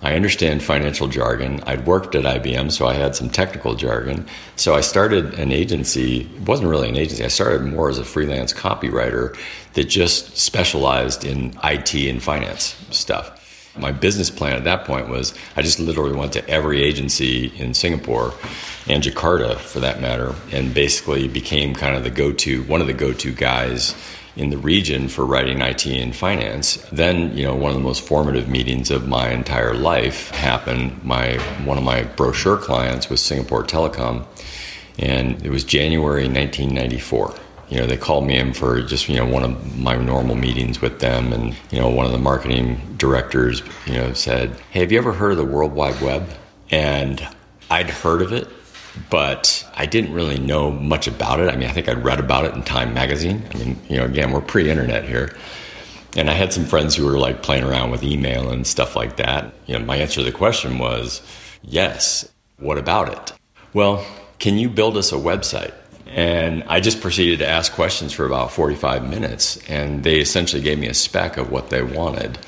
I 0.00 0.14
understand 0.14 0.62
financial 0.62 1.08
jargon. 1.08 1.60
I'd 1.66 1.86
worked 1.86 2.14
at 2.14 2.24
IBM, 2.24 2.70
so 2.70 2.86
I 2.86 2.94
had 2.94 3.16
some 3.16 3.28
technical 3.28 3.74
jargon. 3.74 4.26
So 4.54 4.74
I 4.74 4.80
started 4.80 5.34
an 5.34 5.50
agency. 5.50 6.20
It 6.20 6.46
wasn't 6.46 6.68
really 6.68 6.88
an 6.88 6.96
agency. 6.96 7.24
I 7.24 7.28
started 7.28 7.62
more 7.62 7.90
as 7.90 7.98
a 7.98 8.04
freelance 8.04 8.52
copywriter 8.52 9.36
that 9.74 9.84
just 9.84 10.36
specialized 10.36 11.24
in 11.24 11.58
IT 11.64 11.94
and 11.94 12.22
finance 12.22 12.76
stuff. 12.90 13.37
My 13.78 13.92
business 13.92 14.30
plan 14.30 14.56
at 14.56 14.64
that 14.64 14.84
point 14.84 15.08
was 15.08 15.34
I 15.56 15.62
just 15.62 15.80
literally 15.80 16.16
went 16.16 16.32
to 16.34 16.48
every 16.48 16.82
agency 16.82 17.52
in 17.56 17.74
Singapore 17.74 18.34
and 18.86 19.02
Jakarta 19.02 19.56
for 19.56 19.80
that 19.80 20.00
matter 20.00 20.34
and 20.52 20.72
basically 20.74 21.28
became 21.28 21.74
kind 21.74 21.94
of 21.94 22.04
the 22.04 22.10
go-to 22.10 22.62
one 22.64 22.80
of 22.80 22.86
the 22.86 22.92
go-to 22.92 23.32
guys 23.32 23.94
in 24.36 24.50
the 24.50 24.58
region 24.58 25.08
for 25.08 25.26
writing 25.26 25.60
IT 25.60 25.84
and 25.86 26.14
finance. 26.14 26.76
Then, 26.92 27.36
you 27.36 27.44
know, 27.44 27.56
one 27.56 27.72
of 27.72 27.76
the 27.76 27.82
most 27.82 28.06
formative 28.06 28.48
meetings 28.48 28.90
of 28.90 29.08
my 29.08 29.30
entire 29.30 29.74
life 29.74 30.30
happened. 30.30 31.02
My 31.02 31.38
one 31.64 31.76
of 31.76 31.84
my 31.84 32.04
brochure 32.04 32.56
clients 32.56 33.10
was 33.10 33.20
Singapore 33.20 33.64
Telecom, 33.64 34.24
and 34.98 35.44
it 35.44 35.50
was 35.50 35.64
January 35.64 36.28
1994 36.28 37.34
you 37.68 37.78
know, 37.78 37.86
they 37.86 37.96
called 37.96 38.26
me 38.26 38.36
in 38.36 38.54
for 38.54 38.80
just, 38.82 39.08
you 39.08 39.16
know, 39.16 39.26
one 39.26 39.44
of 39.44 39.78
my 39.78 39.96
normal 39.96 40.34
meetings 40.34 40.80
with 40.80 41.00
them. 41.00 41.32
And, 41.32 41.54
you 41.70 41.78
know, 41.78 41.88
one 41.88 42.06
of 42.06 42.12
the 42.12 42.18
marketing 42.18 42.80
directors, 42.96 43.62
you 43.86 43.94
know, 43.94 44.12
said, 44.14 44.56
Hey, 44.70 44.80
have 44.80 44.92
you 44.92 44.98
ever 44.98 45.12
heard 45.12 45.32
of 45.32 45.38
the 45.38 45.44
World 45.44 45.72
Wide 45.72 46.00
Web? 46.00 46.28
And 46.70 47.26
I'd 47.70 47.90
heard 47.90 48.22
of 48.22 48.32
it, 48.32 48.48
but 49.10 49.66
I 49.74 49.86
didn't 49.86 50.12
really 50.12 50.38
know 50.38 50.70
much 50.70 51.06
about 51.06 51.40
it. 51.40 51.50
I 51.50 51.56
mean, 51.56 51.68
I 51.68 51.72
think 51.72 51.88
I'd 51.88 52.04
read 52.04 52.20
about 52.20 52.46
it 52.46 52.54
in 52.54 52.62
Time 52.62 52.94
magazine. 52.94 53.42
I 53.52 53.58
mean, 53.58 53.78
you 53.88 53.96
know, 53.98 54.04
again, 54.04 54.32
we're 54.32 54.40
pre 54.40 54.70
internet 54.70 55.04
here. 55.04 55.36
And 56.16 56.30
I 56.30 56.32
had 56.32 56.52
some 56.52 56.64
friends 56.64 56.94
who 56.96 57.04
were 57.04 57.18
like 57.18 57.42
playing 57.42 57.64
around 57.64 57.90
with 57.90 58.02
email 58.02 58.50
and 58.50 58.66
stuff 58.66 58.96
like 58.96 59.16
that. 59.16 59.52
You 59.66 59.78
know, 59.78 59.84
my 59.84 59.96
answer 59.96 60.20
to 60.20 60.24
the 60.24 60.32
question 60.32 60.78
was 60.78 61.20
yes. 61.62 62.28
What 62.58 62.78
about 62.78 63.12
it? 63.12 63.38
Well, 63.74 64.04
can 64.38 64.56
you 64.58 64.68
build 64.68 64.96
us 64.96 65.12
a 65.12 65.16
website? 65.16 65.74
And 66.08 66.64
I 66.64 66.80
just 66.80 67.00
proceeded 67.00 67.40
to 67.40 67.46
ask 67.46 67.72
questions 67.72 68.12
for 68.12 68.24
about 68.24 68.50
45 68.50 69.08
minutes, 69.08 69.58
and 69.68 70.02
they 70.02 70.18
essentially 70.18 70.62
gave 70.62 70.78
me 70.78 70.88
a 70.88 70.94
spec 70.94 71.36
of 71.36 71.50
what 71.50 71.70
they 71.70 71.82
wanted. 71.82 72.38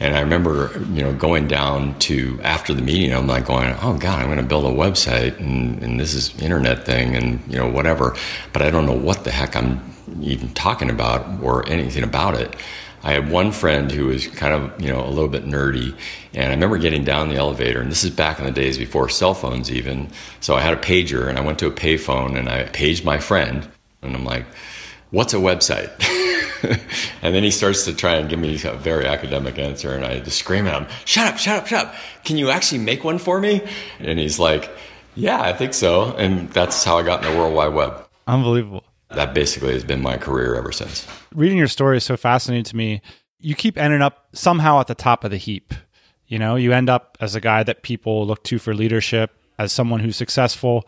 And 0.00 0.14
I 0.14 0.20
remember, 0.20 0.70
you 0.92 1.02
know, 1.02 1.12
going 1.12 1.48
down 1.48 1.98
to 2.00 2.38
after 2.42 2.72
the 2.72 2.82
meeting, 2.82 3.12
I'm 3.12 3.26
like 3.26 3.46
going, 3.46 3.74
oh 3.82 3.98
God, 3.98 4.20
I'm 4.20 4.26
going 4.26 4.38
to 4.38 4.44
build 4.44 4.64
a 4.64 4.68
website 4.68 5.38
and, 5.40 5.82
and 5.82 5.98
this 5.98 6.14
is 6.14 6.40
internet 6.40 6.86
thing 6.86 7.16
and, 7.16 7.40
you 7.48 7.58
know, 7.58 7.68
whatever. 7.68 8.14
But 8.52 8.62
I 8.62 8.70
don't 8.70 8.86
know 8.86 8.96
what 8.96 9.24
the 9.24 9.32
heck 9.32 9.56
I'm 9.56 9.92
even 10.20 10.50
talking 10.54 10.88
about 10.88 11.42
or 11.42 11.68
anything 11.68 12.04
about 12.04 12.34
it. 12.34 12.54
I 13.02 13.12
had 13.12 13.30
one 13.30 13.52
friend 13.52 13.90
who 13.90 14.06
was 14.06 14.26
kind 14.26 14.52
of, 14.52 14.80
you 14.82 14.88
know, 14.88 15.04
a 15.04 15.08
little 15.08 15.28
bit 15.28 15.44
nerdy. 15.44 15.96
And 16.34 16.46
I 16.46 16.50
remember 16.50 16.78
getting 16.78 17.04
down 17.04 17.28
the 17.28 17.36
elevator, 17.36 17.80
and 17.80 17.90
this 17.90 18.04
is 18.04 18.10
back 18.10 18.38
in 18.38 18.44
the 18.44 18.50
days 18.50 18.76
before 18.78 19.08
cell 19.08 19.34
phones 19.34 19.70
even. 19.70 20.10
So 20.40 20.54
I 20.54 20.60
had 20.60 20.74
a 20.74 20.80
pager, 20.80 21.28
and 21.28 21.38
I 21.38 21.40
went 21.42 21.58
to 21.60 21.66
a 21.66 21.70
payphone, 21.70 22.36
and 22.38 22.48
I 22.48 22.64
paged 22.64 23.04
my 23.04 23.18
friend. 23.18 23.68
And 24.02 24.14
I'm 24.14 24.24
like, 24.24 24.46
what's 25.10 25.34
a 25.34 25.38
website? 25.38 25.90
and 27.22 27.34
then 27.34 27.42
he 27.42 27.50
starts 27.50 27.84
to 27.84 27.94
try 27.94 28.16
and 28.16 28.28
give 28.28 28.38
me 28.38 28.60
a 28.64 28.74
very 28.74 29.06
academic 29.06 29.58
answer, 29.58 29.94
and 29.94 30.04
I 30.04 30.20
just 30.20 30.38
scream 30.38 30.66
at 30.66 30.82
him, 30.82 30.88
"Shut 31.04 31.26
up! 31.26 31.38
Shut 31.38 31.56
up! 31.56 31.66
Shut 31.66 31.86
up! 31.86 31.94
Can 32.24 32.36
you 32.36 32.50
actually 32.50 32.78
make 32.78 33.04
one 33.04 33.18
for 33.18 33.40
me?" 33.40 33.62
And 34.00 34.18
he's 34.18 34.38
like, 34.38 34.70
"Yeah, 35.14 35.40
I 35.40 35.52
think 35.52 35.74
so." 35.74 36.14
And 36.16 36.50
that's 36.50 36.84
how 36.84 36.98
I 36.98 37.02
got 37.02 37.24
in 37.24 37.32
the 37.32 37.38
World 37.38 37.54
Wide 37.54 37.74
Web. 37.74 38.06
Unbelievable. 38.26 38.84
That 39.10 39.34
basically 39.34 39.72
has 39.72 39.84
been 39.84 40.02
my 40.02 40.16
career 40.16 40.54
ever 40.54 40.72
since. 40.72 41.06
Reading 41.34 41.58
your 41.58 41.68
story 41.68 41.96
is 41.96 42.04
so 42.04 42.16
fascinating 42.16 42.64
to 42.64 42.76
me. 42.76 43.00
You 43.40 43.54
keep 43.54 43.78
ending 43.78 44.02
up 44.02 44.28
somehow 44.32 44.80
at 44.80 44.86
the 44.86 44.94
top 44.94 45.24
of 45.24 45.30
the 45.30 45.36
heap. 45.36 45.72
You 46.26 46.38
know, 46.38 46.56
you 46.56 46.72
end 46.72 46.90
up 46.90 47.16
as 47.20 47.34
a 47.34 47.40
guy 47.40 47.62
that 47.62 47.82
people 47.82 48.26
look 48.26 48.44
to 48.44 48.58
for 48.58 48.74
leadership, 48.74 49.30
as 49.58 49.72
someone 49.72 50.00
who's 50.00 50.16
successful. 50.16 50.86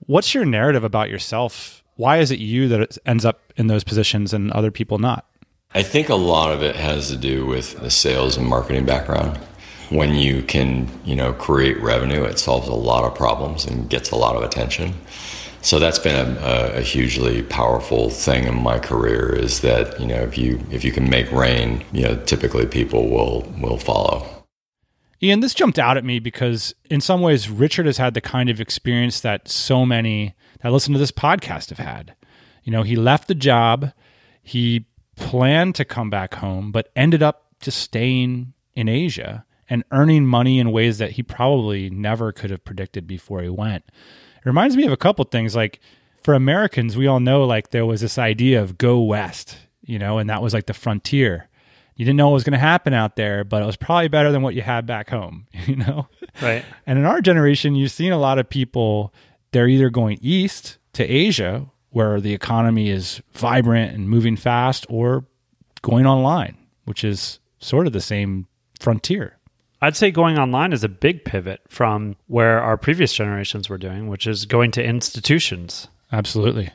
What's 0.00 0.34
your 0.34 0.44
narrative 0.44 0.82
about 0.82 1.10
yourself 1.10 1.78
why 1.98 2.18
is 2.18 2.30
it 2.30 2.38
you 2.38 2.68
that 2.68 2.96
ends 3.04 3.24
up 3.24 3.52
in 3.56 3.66
those 3.66 3.82
positions 3.82 4.32
and 4.32 4.52
other 4.52 4.70
people 4.70 4.98
not? 4.98 5.26
I 5.74 5.82
think 5.82 6.08
a 6.08 6.14
lot 6.14 6.52
of 6.52 6.62
it 6.62 6.76
has 6.76 7.08
to 7.10 7.16
do 7.16 7.44
with 7.44 7.78
the 7.80 7.90
sales 7.90 8.36
and 8.36 8.46
marketing 8.46 8.86
background. 8.86 9.36
When 9.90 10.14
you 10.14 10.42
can, 10.42 10.88
you 11.04 11.16
know, 11.16 11.32
create 11.32 11.80
revenue, 11.82 12.22
it 12.22 12.38
solves 12.38 12.68
a 12.68 12.74
lot 12.74 13.02
of 13.02 13.16
problems 13.16 13.64
and 13.64 13.90
gets 13.90 14.12
a 14.12 14.16
lot 14.16 14.36
of 14.36 14.44
attention. 14.44 14.94
So 15.68 15.78
that's 15.78 15.98
been 15.98 16.38
a, 16.38 16.76
a, 16.76 16.80
hugely 16.80 17.42
powerful 17.42 18.08
thing 18.08 18.44
in 18.44 18.54
my 18.54 18.78
career. 18.78 19.34
Is 19.34 19.60
that 19.60 20.00
you 20.00 20.06
know 20.06 20.22
if 20.22 20.38
you 20.38 20.58
if 20.70 20.82
you 20.82 20.92
can 20.92 21.10
make 21.10 21.30
rain, 21.30 21.84
you 21.92 22.04
know, 22.04 22.16
typically 22.24 22.64
people 22.64 23.10
will 23.10 23.42
will 23.60 23.76
follow. 23.76 24.26
Ian, 25.22 25.40
this 25.40 25.52
jumped 25.52 25.78
out 25.78 25.98
at 25.98 26.06
me 26.06 26.20
because 26.20 26.74
in 26.88 27.02
some 27.02 27.20
ways 27.20 27.50
Richard 27.50 27.84
has 27.84 27.98
had 27.98 28.14
the 28.14 28.22
kind 28.22 28.48
of 28.48 28.62
experience 28.62 29.20
that 29.20 29.46
so 29.46 29.84
many 29.84 30.34
that 30.62 30.72
listen 30.72 30.94
to 30.94 30.98
this 30.98 31.12
podcast 31.12 31.68
have 31.68 31.86
had. 31.86 32.16
You 32.64 32.72
know, 32.72 32.82
he 32.82 32.96
left 32.96 33.28
the 33.28 33.34
job, 33.34 33.92
he 34.42 34.86
planned 35.16 35.74
to 35.74 35.84
come 35.84 36.08
back 36.08 36.36
home, 36.36 36.72
but 36.72 36.90
ended 36.96 37.22
up 37.22 37.52
just 37.60 37.78
staying 37.78 38.54
in 38.74 38.88
Asia 38.88 39.44
and 39.68 39.84
earning 39.90 40.24
money 40.24 40.60
in 40.60 40.72
ways 40.72 40.96
that 40.96 41.10
he 41.10 41.22
probably 41.22 41.90
never 41.90 42.32
could 42.32 42.48
have 42.48 42.64
predicted 42.64 43.06
before 43.06 43.42
he 43.42 43.50
went. 43.50 43.84
Reminds 44.48 44.76
me 44.76 44.86
of 44.86 44.92
a 44.92 44.96
couple 44.96 45.24
things 45.24 45.54
like 45.54 45.80
for 46.22 46.34
Americans, 46.34 46.96
we 46.96 47.06
all 47.06 47.20
know 47.20 47.44
like 47.44 47.70
there 47.70 47.86
was 47.86 48.00
this 48.00 48.18
idea 48.18 48.62
of 48.62 48.78
go 48.78 49.00
west, 49.00 49.58
you 49.82 49.98
know, 49.98 50.18
and 50.18 50.28
that 50.30 50.42
was 50.42 50.54
like 50.54 50.66
the 50.66 50.74
frontier. 50.74 51.48
You 51.96 52.04
didn't 52.04 52.16
know 52.16 52.28
what 52.28 52.34
was 52.34 52.44
going 52.44 52.52
to 52.52 52.58
happen 52.58 52.94
out 52.94 53.16
there, 53.16 53.44
but 53.44 53.62
it 53.62 53.66
was 53.66 53.76
probably 53.76 54.08
better 54.08 54.30
than 54.30 54.42
what 54.42 54.54
you 54.54 54.62
had 54.62 54.86
back 54.86 55.10
home, 55.10 55.46
you 55.66 55.76
know? 55.76 56.08
Right. 56.40 56.64
And 56.86 56.98
in 56.98 57.04
our 57.04 57.20
generation, 57.20 57.74
you've 57.74 57.90
seen 57.90 58.12
a 58.12 58.18
lot 58.18 58.38
of 58.38 58.48
people 58.48 59.12
they're 59.50 59.68
either 59.68 59.90
going 59.90 60.18
east 60.20 60.78
to 60.92 61.04
Asia, 61.04 61.66
where 61.90 62.20
the 62.20 62.34
economy 62.34 62.90
is 62.90 63.22
vibrant 63.32 63.94
and 63.94 64.08
moving 64.08 64.36
fast, 64.36 64.86
or 64.88 65.24
going 65.82 66.06
online, 66.06 66.56
which 66.84 67.02
is 67.02 67.40
sort 67.58 67.86
of 67.86 67.92
the 67.92 68.00
same 68.00 68.46
frontier. 68.78 69.37
I'd 69.80 69.96
say 69.96 70.10
going 70.10 70.38
online 70.38 70.72
is 70.72 70.82
a 70.82 70.88
big 70.88 71.24
pivot 71.24 71.60
from 71.68 72.16
where 72.26 72.60
our 72.60 72.76
previous 72.76 73.12
generations 73.12 73.68
were 73.68 73.78
doing, 73.78 74.08
which 74.08 74.26
is 74.26 74.44
going 74.44 74.72
to 74.72 74.84
institutions. 74.84 75.88
Absolutely. 76.10 76.70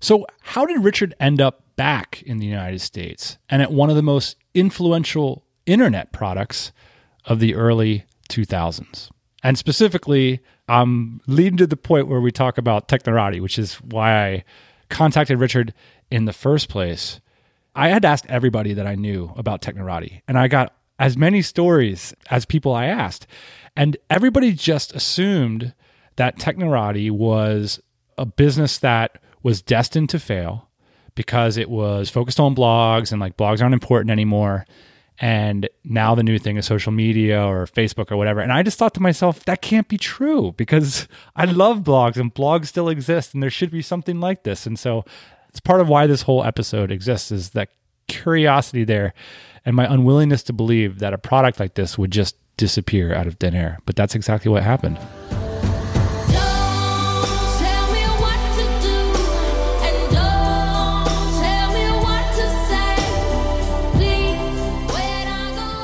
So, 0.00 0.26
how 0.42 0.66
did 0.66 0.84
Richard 0.84 1.14
end 1.18 1.40
up 1.40 1.62
back 1.76 2.22
in 2.22 2.38
the 2.38 2.46
United 2.46 2.80
States 2.80 3.38
and 3.48 3.62
at 3.62 3.72
one 3.72 3.90
of 3.90 3.96
the 3.96 4.02
most 4.02 4.36
influential 4.54 5.44
internet 5.66 6.12
products 6.12 6.72
of 7.24 7.40
the 7.40 7.54
early 7.54 8.04
2000s? 8.28 9.10
And 9.42 9.58
specifically, 9.58 10.40
I'm 10.68 11.20
leading 11.26 11.56
to 11.58 11.66
the 11.66 11.76
point 11.76 12.08
where 12.08 12.20
we 12.20 12.30
talk 12.30 12.56
about 12.56 12.88
Technorati, 12.88 13.40
which 13.40 13.58
is 13.58 13.74
why 13.76 14.26
I 14.26 14.44
contacted 14.90 15.40
Richard 15.40 15.74
in 16.10 16.24
the 16.24 16.32
first 16.32 16.68
place. 16.68 17.20
I 17.74 17.88
had 17.88 18.04
asked 18.04 18.26
everybody 18.28 18.74
that 18.74 18.86
I 18.86 18.94
knew 18.94 19.32
about 19.36 19.60
Technorati, 19.60 20.22
and 20.28 20.38
I 20.38 20.48
got 20.48 20.74
as 20.98 21.16
many 21.16 21.42
stories 21.42 22.14
as 22.30 22.44
people 22.44 22.72
I 22.72 22.86
asked. 22.86 23.26
And 23.76 23.96
everybody 24.08 24.52
just 24.52 24.94
assumed 24.94 25.74
that 26.16 26.38
Technorati 26.38 27.10
was 27.10 27.80
a 28.16 28.24
business 28.24 28.78
that 28.78 29.20
was 29.42 29.60
destined 29.60 30.10
to 30.10 30.18
fail 30.18 30.68
because 31.14 31.56
it 31.56 31.68
was 31.68 32.10
focused 32.10 32.40
on 32.40 32.54
blogs 32.54 33.12
and 33.12 33.20
like 33.20 33.36
blogs 33.36 33.60
aren't 33.60 33.74
important 33.74 34.10
anymore. 34.10 34.66
And 35.20 35.68
now 35.84 36.14
the 36.14 36.24
new 36.24 36.38
thing 36.38 36.56
is 36.56 36.66
social 36.66 36.90
media 36.90 37.40
or 37.40 37.66
Facebook 37.66 38.10
or 38.10 38.16
whatever. 38.16 38.40
And 38.40 38.52
I 38.52 38.62
just 38.62 38.78
thought 38.78 38.94
to 38.94 39.02
myself, 39.02 39.44
that 39.44 39.62
can't 39.62 39.86
be 39.86 39.98
true 39.98 40.54
because 40.56 41.06
I 41.36 41.44
love 41.44 41.80
blogs 41.80 42.16
and 42.16 42.34
blogs 42.34 42.66
still 42.66 42.88
exist 42.88 43.34
and 43.34 43.42
there 43.42 43.50
should 43.50 43.70
be 43.70 43.82
something 43.82 44.20
like 44.20 44.42
this. 44.42 44.66
And 44.66 44.78
so 44.78 45.04
it's 45.48 45.60
part 45.60 45.80
of 45.80 45.88
why 45.88 46.06
this 46.06 46.22
whole 46.22 46.42
episode 46.44 46.90
exists 46.90 47.30
is 47.30 47.50
that 47.50 47.70
curiosity 48.08 48.84
there 48.84 49.14
and 49.64 49.74
my 49.74 49.92
unwillingness 49.92 50.42
to 50.44 50.52
believe 50.52 50.98
that 50.98 51.14
a 51.14 51.18
product 51.18 51.58
like 51.58 51.74
this 51.74 51.96
would 51.96 52.10
just 52.10 52.36
disappear 52.56 53.14
out 53.14 53.26
of 53.26 53.34
thin 53.36 53.54
air. 53.54 53.78
But 53.86 53.96
that's 53.96 54.14
exactly 54.14 54.50
what 54.50 54.62
happened. 54.62 54.98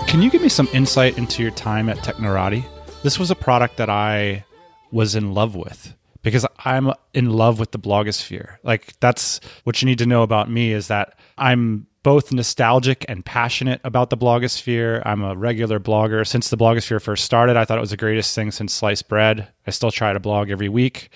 Can 0.08 0.22
you 0.22 0.30
give 0.30 0.42
me 0.42 0.48
some 0.48 0.68
insight 0.72 1.16
into 1.18 1.40
your 1.40 1.52
time 1.52 1.88
at 1.88 1.98
Technorati? 1.98 2.64
This 3.04 3.18
was 3.18 3.30
a 3.30 3.36
product 3.36 3.76
that 3.76 3.88
I 3.88 4.44
was 4.90 5.14
in 5.14 5.34
love 5.34 5.54
with 5.54 5.94
because 6.22 6.44
I'm 6.58 6.92
in 7.14 7.30
love 7.30 7.60
with 7.60 7.70
the 7.70 7.78
blogosphere. 7.78 8.56
Like 8.64 8.98
that's 8.98 9.40
what 9.62 9.80
you 9.80 9.86
need 9.86 9.98
to 9.98 10.06
know 10.06 10.22
about 10.22 10.50
me 10.50 10.72
is 10.72 10.88
that 10.88 11.16
I'm 11.38 11.86
both 12.02 12.32
nostalgic 12.32 13.04
and 13.08 13.24
passionate 13.24 13.80
about 13.84 14.10
the 14.10 14.16
blogosphere. 14.16 15.02
I'm 15.04 15.22
a 15.22 15.36
regular 15.36 15.78
blogger. 15.78 16.26
Since 16.26 16.48
the 16.48 16.56
blogosphere 16.56 17.00
first 17.00 17.24
started, 17.24 17.56
I 17.56 17.64
thought 17.64 17.78
it 17.78 17.82
was 17.82 17.90
the 17.90 17.96
greatest 17.96 18.34
thing 18.34 18.50
since 18.50 18.72
sliced 18.72 19.08
bread. 19.08 19.48
I 19.66 19.70
still 19.70 19.90
try 19.90 20.12
to 20.12 20.20
blog 20.20 20.50
every 20.50 20.68
week. 20.68 21.10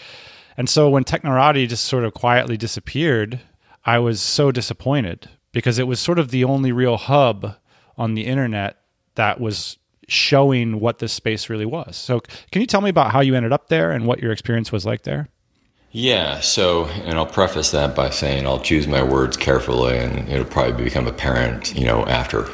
And 0.57 0.68
so 0.68 0.88
when 0.90 1.05
Technorati 1.05 1.68
just 1.68 1.87
sort 1.87 2.05
of 2.05 2.14
quietly 2.14 2.57
disappeared, 2.57 3.40
I 3.85 3.99
was 3.99 4.20
so 4.20 4.53
disappointed 4.53 5.29
because 5.53 5.79
it 5.79 5.87
was 5.87 6.01
sort 6.01 6.18
of 6.18 6.31
the 6.31 6.44
only 6.44 6.73
real 6.73 6.97
hub 6.97 7.57
on 7.97 8.14
the 8.14 8.27
internet 8.27 8.79
that 9.14 9.40
was 9.40 9.79
showing 10.07 10.81
what 10.81 10.99
this 10.99 11.12
space 11.12 11.49
really 11.49 11.64
was. 11.64 11.97
So, 11.97 12.20
can 12.51 12.61
you 12.61 12.66
tell 12.66 12.83
me 12.83 12.90
about 12.90 13.12
how 13.12 13.20
you 13.20 13.35
ended 13.35 13.53
up 13.53 13.68
there 13.68 13.90
and 13.90 14.07
what 14.07 14.20
your 14.20 14.33
experience 14.33 14.70
was 14.70 14.85
like 14.85 15.03
there? 15.03 15.29
Yeah, 15.96 16.40
so, 16.40 16.87
and 16.87 17.16
I'll 17.16 17.24
preface 17.24 17.70
that 17.70 17.94
by 17.94 18.11
saying 18.11 18.48
I'll 18.48 18.59
choose 18.59 18.88
my 18.88 19.04
words 19.04 19.37
carefully 19.37 19.96
and 19.96 20.28
it'll 20.28 20.44
probably 20.44 20.83
become 20.83 21.07
apparent, 21.07 21.72
you 21.72 21.87
know, 21.87 22.04
after. 22.07 22.48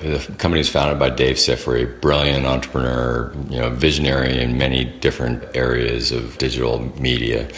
The 0.00 0.18
company 0.38 0.60
was 0.60 0.70
founded 0.70 0.98
by 0.98 1.10
Dave 1.10 1.36
Sifry, 1.36 2.00
brilliant 2.00 2.46
entrepreneur, 2.46 3.34
you 3.50 3.60
know, 3.60 3.68
visionary 3.68 4.40
in 4.40 4.56
many 4.56 4.86
different 4.86 5.44
areas 5.54 6.10
of 6.10 6.38
digital 6.38 6.90
media. 6.98 7.50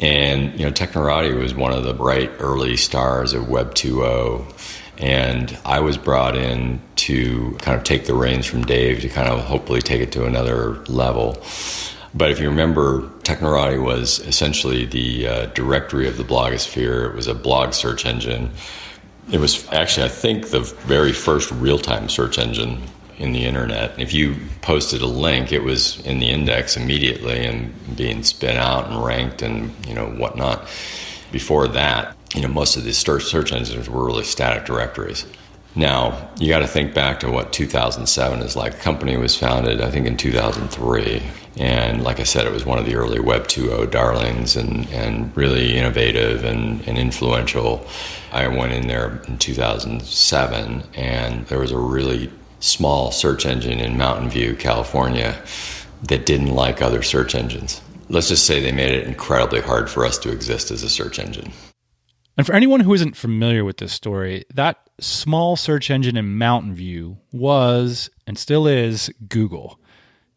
And, 0.00 0.58
you 0.58 0.64
know, 0.64 0.72
Technorati 0.72 1.38
was 1.38 1.54
one 1.54 1.74
of 1.74 1.84
the 1.84 1.92
bright 1.92 2.32
early 2.38 2.78
stars 2.78 3.34
of 3.34 3.50
Web 3.50 3.74
2.0 3.74 4.54
and 4.96 5.58
I 5.66 5.80
was 5.80 5.98
brought 5.98 6.34
in 6.34 6.80
to 6.96 7.54
kind 7.60 7.76
of 7.76 7.84
take 7.84 8.06
the 8.06 8.14
reins 8.14 8.46
from 8.46 8.64
Dave 8.64 9.02
to 9.02 9.10
kind 9.10 9.28
of 9.28 9.44
hopefully 9.44 9.82
take 9.82 10.00
it 10.00 10.12
to 10.12 10.24
another 10.24 10.82
level. 10.84 11.42
But 12.14 12.30
if 12.30 12.40
you 12.40 12.48
remember, 12.48 13.02
Technorati 13.22 13.82
was 13.82 14.20
essentially 14.20 14.86
the 14.86 15.28
uh, 15.28 15.46
directory 15.46 16.08
of 16.08 16.16
the 16.16 16.24
blogosphere. 16.24 17.10
It 17.10 17.14
was 17.14 17.26
a 17.26 17.34
blog 17.34 17.72
search 17.72 18.06
engine. 18.06 18.50
It 19.30 19.40
was 19.40 19.66
actually, 19.72 20.06
I 20.06 20.10
think, 20.10 20.50
the 20.50 20.60
very 20.60 21.12
first 21.12 21.50
real 21.50 21.78
time 21.78 22.08
search 22.08 22.38
engine 22.38 22.82
in 23.18 23.32
the 23.32 23.44
internet. 23.44 23.98
If 23.98 24.12
you 24.12 24.36
posted 24.62 25.02
a 25.02 25.06
link, 25.06 25.52
it 25.52 25.62
was 25.62 26.04
in 26.06 26.18
the 26.18 26.28
index 26.28 26.76
immediately 26.76 27.44
and 27.44 27.72
being 27.96 28.22
spit 28.22 28.56
out 28.56 28.88
and 28.88 29.04
ranked 29.04 29.42
and 29.42 29.72
you 29.86 29.94
know 29.94 30.06
whatnot. 30.06 30.68
Before 31.32 31.66
that, 31.68 32.16
you 32.34 32.42
know, 32.42 32.48
most 32.48 32.76
of 32.76 32.84
these 32.84 32.98
search 32.98 33.52
engines 33.52 33.88
were 33.88 34.04
really 34.04 34.24
static 34.24 34.64
directories. 34.64 35.26
Now, 35.76 36.30
you 36.38 36.48
got 36.48 36.60
to 36.60 36.66
think 36.66 36.94
back 36.94 37.20
to 37.20 37.30
what 37.30 37.52
2007 37.52 38.40
is 38.40 38.56
like. 38.56 38.72
The 38.72 38.78
company 38.78 39.18
was 39.18 39.36
founded, 39.36 39.82
I 39.82 39.90
think, 39.90 40.06
in 40.06 40.16
2003. 40.16 41.22
And 41.58 42.02
like 42.02 42.18
I 42.18 42.22
said, 42.22 42.46
it 42.46 42.52
was 42.52 42.64
one 42.64 42.78
of 42.78 42.86
the 42.86 42.96
early 42.96 43.20
Web 43.20 43.46
2.0 43.46 43.90
darlings 43.90 44.56
and, 44.56 44.88
and 44.88 45.36
really 45.36 45.76
innovative 45.76 46.44
and, 46.44 46.80
and 46.88 46.96
influential. 46.96 47.86
I 48.32 48.48
went 48.48 48.72
in 48.72 48.88
there 48.88 49.22
in 49.28 49.36
2007, 49.36 50.82
and 50.94 51.46
there 51.46 51.58
was 51.58 51.72
a 51.72 51.78
really 51.78 52.30
small 52.60 53.12
search 53.12 53.44
engine 53.44 53.78
in 53.78 53.98
Mountain 53.98 54.30
View, 54.30 54.56
California, 54.56 55.38
that 56.04 56.24
didn't 56.24 56.54
like 56.54 56.80
other 56.80 57.02
search 57.02 57.34
engines. 57.34 57.82
Let's 58.08 58.28
just 58.28 58.46
say 58.46 58.60
they 58.60 58.72
made 58.72 58.92
it 58.92 59.06
incredibly 59.06 59.60
hard 59.60 59.90
for 59.90 60.06
us 60.06 60.16
to 60.18 60.32
exist 60.32 60.70
as 60.70 60.82
a 60.82 60.88
search 60.88 61.18
engine. 61.18 61.52
And 62.36 62.46
for 62.46 62.54
anyone 62.54 62.80
who 62.80 62.94
isn't 62.94 63.16
familiar 63.16 63.64
with 63.64 63.78
this 63.78 63.92
story, 63.92 64.44
that 64.54 64.85
small 65.00 65.56
search 65.56 65.90
engine 65.90 66.16
in 66.16 66.38
Mountain 66.38 66.74
View 66.74 67.18
was 67.32 68.10
and 68.26 68.38
still 68.38 68.66
is 68.66 69.10
Google. 69.28 69.78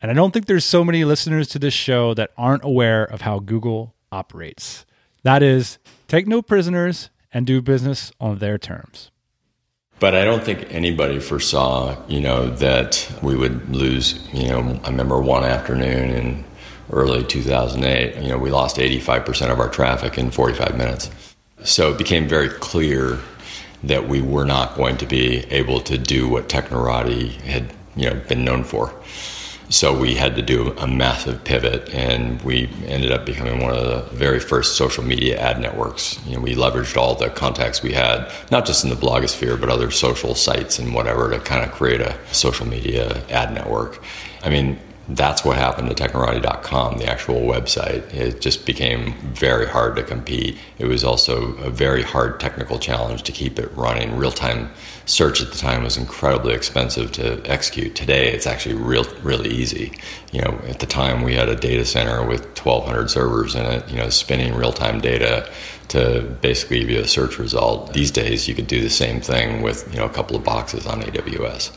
And 0.02 0.10
I 0.10 0.13
don't 0.13 0.32
think 0.32 0.45
there's 0.45 0.65
so 0.65 0.84
many 0.84 1.04
listeners 1.04 1.48
to 1.50 1.60
this 1.60 1.74
show 1.74 2.13
that 2.13 2.32
aren't 2.38 2.63
aware 2.63 3.04
of 3.04 3.22
how 3.22 3.39
Google 3.39 3.95
operates. 4.12 4.86
That 5.24 5.43
is, 5.43 5.78
take 6.08 6.28
no 6.28 6.41
prisoners 6.41 7.10
and 7.34 7.45
do 7.45 7.62
business 7.62 8.12
on 8.19 8.39
their 8.39 8.58
terms. 8.58 9.12
But 10.00 10.15
I 10.15 10.24
don't 10.24 10.43
think 10.43 10.74
anybody 10.74 11.19
foresaw, 11.19 11.98
you 12.08 12.22
know, 12.22 12.50
that 12.56 13.13
we 13.22 13.36
would 13.36 13.76
lose, 13.76 14.26
you 14.34 14.48
know, 14.48 14.80
I 14.86 14.89
remember 14.89 15.19
one 15.19 15.43
afternoon 15.43 16.10
in 16.10 16.45
early 16.91 17.24
2008, 17.26 18.24
you 18.24 18.30
know, 18.30 18.38
we 18.38 18.50
lost 18.50 18.78
85% 18.78 19.52
of 19.52 19.60
our 19.60 19.69
traffic 19.69 20.17
in 20.17 20.32
45 20.32 20.78
minutes. 20.78 21.10
So 21.63 21.91
it 21.91 21.98
became 21.98 22.30
very 22.30 22.48
clear 22.48 23.19
that 23.83 24.07
we 24.07 24.21
were 24.21 24.45
not 24.45 24.75
going 24.75 24.97
to 24.97 25.05
be 25.05 25.39
able 25.49 25.79
to 25.81 25.97
do 25.97 26.27
what 26.27 26.49
Technorati 26.49 27.31
had 27.41 27.73
you 27.95 28.09
know 28.09 28.21
been 28.27 28.43
known 28.43 28.63
for. 28.63 28.93
So 29.71 29.95
we 29.95 30.15
had 30.15 30.35
to 30.35 30.41
do 30.41 30.71
a 30.79 30.87
massive 30.87 31.43
pivot, 31.43 31.93
and 31.93 32.41
we 32.41 32.71
ended 32.87 33.11
up 33.11 33.23
becoming 33.23 33.61
one 33.61 33.75
of 33.75 33.83
the 33.83 34.15
very 34.15 34.39
first 34.39 34.75
social 34.75 35.03
media 35.03 35.39
ad 35.39 35.59
networks. 35.61 36.19
You 36.25 36.35
know, 36.35 36.41
we 36.41 36.55
leveraged 36.55 36.97
all 36.97 37.13
the 37.13 37.29
contacts 37.29 37.83
we 37.83 37.93
had, 37.93 38.31
not 38.49 38.65
just 38.65 38.83
in 38.83 38.89
the 38.89 38.95
blogosphere, 38.95 39.59
but 39.59 39.69
other 39.69 39.91
social 39.91 40.33
sites 40.33 40.79
and 40.79 40.91
whatever, 40.95 41.29
to 41.29 41.39
kind 41.39 41.63
of 41.63 41.71
create 41.71 42.01
a 42.01 42.17
social 42.31 42.65
media 42.65 43.23
ad 43.29 43.53
network. 43.53 44.01
I 44.43 44.49
mean, 44.49 44.79
that's 45.10 45.43
what 45.43 45.58
happened 45.58 45.89
to 45.89 45.95
Technorati.com, 45.95 47.00
the 47.00 47.06
actual 47.06 47.41
website. 47.41 48.13
It 48.13 48.41
just 48.41 48.65
became 48.65 49.13
very 49.34 49.67
hard 49.67 49.95
to 49.95 50.04
compete. 50.04 50.58
It 50.78 50.86
was 50.86 51.04
also 51.04 51.56
a 51.58 51.69
very 51.72 52.04
hard 52.04 52.39
technical 52.39 52.78
challenge 52.78 53.24
to 53.24 53.32
keep 53.32 53.58
it 53.58 53.76
running. 53.76 54.15
Real 54.15 54.32
time 54.32 54.69
search 55.06 55.41
at 55.41 55.52
the 55.52 55.58
time 55.58 55.84
was 55.84 55.98
incredibly 55.98 56.54
expensive 56.54 57.12
to 57.13 57.41
execute. 57.45 57.95
Today, 57.95 58.32
it's 58.32 58.45
actually 58.45 58.76
real, 58.76 59.04
really 59.24 59.50
easy. 59.50 59.93
You 60.32 60.43
know, 60.43 60.60
at 60.67 60.80
the 60.80 60.86
time, 60.86 61.24
we 61.24 61.34
had 61.34 61.50
a 61.50 61.56
data 61.56 61.86
center 61.86 62.24
with 62.24 62.41
1,200 62.58 63.10
servers 63.10 63.56
in 63.56 63.65
it, 63.65 63.89
you 63.89 63.98
know, 63.98 64.10
spinning 64.10 64.54
real 64.54 64.74
time 64.74 65.02
data 65.02 65.52
to 65.88 66.22
basically 66.41 66.82
give 66.82 66.89
you 66.91 67.00
a 67.00 67.08
search 67.08 67.39
result. 67.39 67.93
These 67.93 68.12
days, 68.12 68.48
you 68.48 68.54
could 68.54 68.67
do 68.67 68.80
the 68.80 68.91
same 68.91 69.22
thing 69.22 69.63
with, 69.63 69.91
you 69.91 69.98
know, 69.98 70.06
a 70.06 70.10
couple 70.10 70.36
of 70.36 70.43
boxes 70.43 70.86
on 70.86 71.02
AWS. 71.02 71.72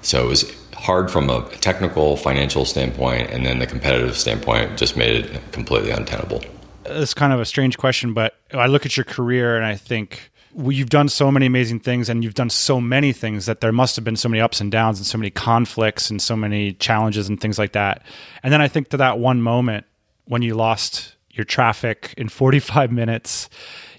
So 0.00 0.24
it 0.24 0.28
was 0.28 0.59
hard 0.80 1.10
from 1.10 1.28
a 1.28 1.46
technical, 1.56 2.16
financial 2.16 2.64
standpoint, 2.64 3.30
and 3.30 3.44
then 3.44 3.58
the 3.58 3.66
competitive 3.66 4.16
standpoint 4.16 4.78
just 4.78 4.96
made 4.96 5.24
it 5.26 5.52
completely 5.52 5.90
untenable. 5.90 6.42
It's 6.86 7.12
kind 7.12 7.32
of 7.32 7.40
a 7.40 7.44
strange 7.44 7.76
question, 7.76 8.14
but 8.14 8.36
I 8.52 8.66
look 8.66 8.86
at 8.86 8.96
your 8.96 9.04
career 9.04 9.56
and 9.56 9.64
I 9.64 9.76
think 9.76 10.30
well, 10.52 10.72
you've 10.72 10.90
done 10.90 11.08
so 11.08 11.30
many 11.30 11.46
amazing 11.46 11.80
things 11.80 12.08
and 12.08 12.24
you've 12.24 12.34
done 12.34 12.50
so 12.50 12.80
many 12.80 13.12
things 13.12 13.46
that 13.46 13.60
there 13.60 13.72
must 13.72 13.94
have 13.96 14.04
been 14.04 14.16
so 14.16 14.28
many 14.28 14.40
ups 14.40 14.60
and 14.60 14.72
downs 14.72 14.98
and 14.98 15.06
so 15.06 15.16
many 15.16 15.30
conflicts 15.30 16.10
and 16.10 16.20
so 16.20 16.34
many 16.34 16.72
challenges 16.72 17.28
and 17.28 17.40
things 17.40 17.58
like 17.58 17.72
that. 17.72 18.02
And 18.42 18.52
then 18.52 18.60
I 18.60 18.66
think 18.66 18.88
to 18.88 18.96
that 18.96 19.18
one 19.18 19.42
moment 19.42 19.86
when 20.24 20.42
you 20.42 20.54
lost 20.54 21.14
your 21.30 21.44
traffic 21.44 22.14
in 22.16 22.28
45 22.30 22.90
minutes, 22.90 23.48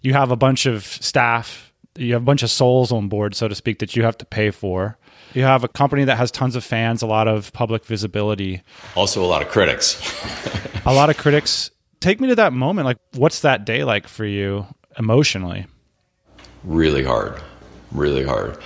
you 0.02 0.14
have 0.14 0.32
a 0.32 0.36
bunch 0.36 0.66
of 0.66 0.84
staff, 0.84 1.72
you 1.96 2.14
have 2.14 2.24
a 2.24 2.26
bunch 2.26 2.44
of 2.44 2.50
souls 2.50 2.92
on 2.92 3.08
board, 3.08 3.36
so 3.36 3.48
to 3.48 3.56
speak, 3.56 3.80
that 3.80 3.96
you 3.96 4.04
have 4.04 4.18
to 4.18 4.26
pay 4.26 4.52
for 4.52 4.98
you 5.34 5.44
have 5.44 5.64
a 5.64 5.68
company 5.68 6.04
that 6.06 6.18
has 6.18 6.32
tons 6.32 6.56
of 6.56 6.64
fans, 6.64 7.02
a 7.02 7.08
lot 7.08 7.28
of 7.28 7.52
public 7.54 7.86
visibility. 7.86 8.62
Also, 8.96 9.24
a 9.24 9.28
lot 9.28 9.42
of 9.42 9.50
critics. 9.50 10.00
a 10.86 10.94
lot 10.94 11.10
of 11.10 11.18
critics. 11.18 11.72
Take 12.00 12.20
me 12.20 12.28
to 12.30 12.36
that 12.36 12.54
moment. 12.54 12.86
Like, 12.86 12.98
what's 13.14 13.42
that 13.42 13.66
day 13.66 13.84
like 13.84 14.08
for 14.08 14.26
you 14.26 14.66
emotionally? 14.98 15.68
Really 16.64 17.04
hard. 17.04 17.42
Really 17.92 18.24
hard. 18.24 18.58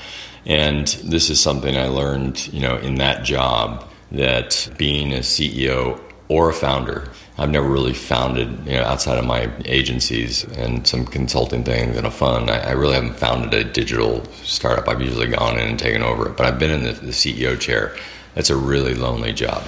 And 0.46 0.88
this 1.04 1.30
is 1.30 1.40
something 1.40 1.76
I 1.76 1.88
learned, 1.88 2.48
you 2.54 2.62
know, 2.62 2.78
in 2.78 2.96
that 2.96 3.24
job 3.24 3.90
that 4.12 4.70
being 4.78 5.12
a 5.12 5.20
CEO 5.20 6.00
or 6.28 6.50
a 6.50 6.54
founder, 6.54 7.10
I've 7.38 7.50
never 7.50 7.68
really 7.68 7.94
founded, 7.94 8.66
you 8.66 8.74
know, 8.74 8.84
outside 8.84 9.18
of 9.18 9.26
my 9.26 9.52
agencies 9.66 10.46
and 10.46 10.88
some 10.88 11.06
consulting 11.06 11.66
things 11.66 11.98
and 11.98 12.08
a 12.08 12.12
fund. 12.12 12.50
I, 12.50 12.60
I, 12.60 12.72
really 12.72 12.94
haven't 12.94 13.16
founded 13.16 13.54
a 13.54 13.64
digital 13.66 14.24
startup. 14.44 14.88
I've 14.88 15.02
usually 15.02 15.28
gone 15.28 15.60
in 15.60 15.68
and 15.68 15.78
taken 15.78 16.02
over 16.02 16.30
it, 16.30 16.38
but 16.38 16.46
I've 16.46 16.60
been 16.60 16.72
in 16.72 16.84
the, 16.84 16.94
the 16.94 17.12
CEO 17.12 17.60
chair. 17.60 17.94
That's 18.36 18.50
a 18.50 18.56
really 18.56 18.94
lonely 18.94 19.34
job. 19.34 19.64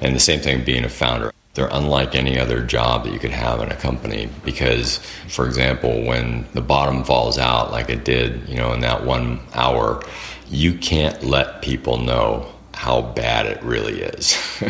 And 0.00 0.16
the 0.16 0.20
same 0.20 0.40
thing 0.40 0.64
being 0.64 0.84
a 0.84 0.88
founder. 0.88 1.32
They're 1.54 1.68
unlike 1.70 2.14
any 2.14 2.38
other 2.38 2.62
job 2.62 3.04
that 3.04 3.12
you 3.12 3.18
could 3.18 3.30
have 3.30 3.62
in 3.62 3.70
a 3.70 3.76
company 3.76 4.28
because, 4.44 4.98
for 5.28 5.46
example, 5.46 6.04
when 6.04 6.46
the 6.52 6.60
bottom 6.60 7.02
falls 7.02 7.38
out 7.38 7.70
like 7.70 7.88
it 7.88 8.04
did, 8.04 8.46
you 8.48 8.56
know, 8.56 8.74
in 8.74 8.80
that 8.80 9.04
one 9.04 9.40
hour, 9.54 10.02
you 10.48 10.74
can't 10.74 11.22
let 11.22 11.62
people 11.62 11.98
know 11.98 12.52
how 12.76 13.00
bad 13.00 13.46
it 13.46 13.62
really 13.62 14.02
is. 14.02 14.36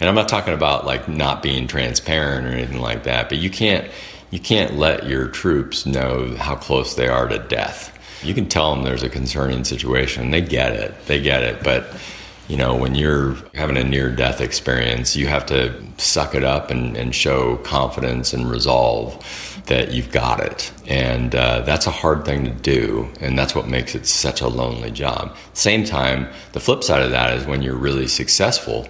and 0.00 0.08
I'm 0.08 0.14
not 0.14 0.28
talking 0.28 0.54
about 0.54 0.86
like 0.86 1.08
not 1.08 1.42
being 1.42 1.66
transparent 1.66 2.46
or 2.46 2.50
anything 2.50 2.80
like 2.80 3.02
that, 3.04 3.28
but 3.28 3.38
you 3.38 3.50
can't 3.50 3.90
you 4.30 4.38
can't 4.40 4.76
let 4.76 5.06
your 5.06 5.28
troops 5.28 5.84
know 5.84 6.34
how 6.36 6.56
close 6.56 6.94
they 6.94 7.08
are 7.08 7.28
to 7.28 7.38
death. 7.38 7.92
You 8.22 8.34
can 8.34 8.48
tell 8.48 8.74
them 8.74 8.84
there's 8.84 9.02
a 9.02 9.08
concerning 9.08 9.64
situation. 9.64 10.30
They 10.30 10.40
get 10.40 10.72
it. 10.72 11.06
They 11.06 11.20
get 11.20 11.42
it, 11.42 11.62
but 11.62 11.86
you 12.48 12.56
know, 12.56 12.76
when 12.76 12.94
you're 12.94 13.36
having 13.54 13.76
a 13.76 13.82
near 13.82 14.10
death 14.10 14.40
experience, 14.40 15.16
you 15.16 15.26
have 15.26 15.46
to 15.46 15.74
suck 15.98 16.34
it 16.34 16.44
up 16.44 16.70
and, 16.70 16.96
and 16.96 17.14
show 17.14 17.56
confidence 17.58 18.32
and 18.32 18.48
resolve 18.48 19.55
that 19.66 19.92
you've 19.92 20.10
got 20.10 20.40
it. 20.40 20.72
And 20.86 21.34
uh, 21.34 21.60
that's 21.60 21.86
a 21.86 21.90
hard 21.90 22.24
thing 22.24 22.44
to 22.44 22.50
do. 22.50 23.08
And 23.20 23.38
that's 23.38 23.54
what 23.54 23.68
makes 23.68 23.94
it 23.94 24.06
such 24.06 24.40
a 24.40 24.48
lonely 24.48 24.90
job. 24.90 25.36
Same 25.52 25.84
time, 25.84 26.28
the 26.52 26.60
flip 26.60 26.82
side 26.82 27.02
of 27.02 27.10
that 27.10 27.36
is 27.36 27.46
when 27.46 27.62
you're 27.62 27.76
really 27.76 28.06
successful, 28.08 28.88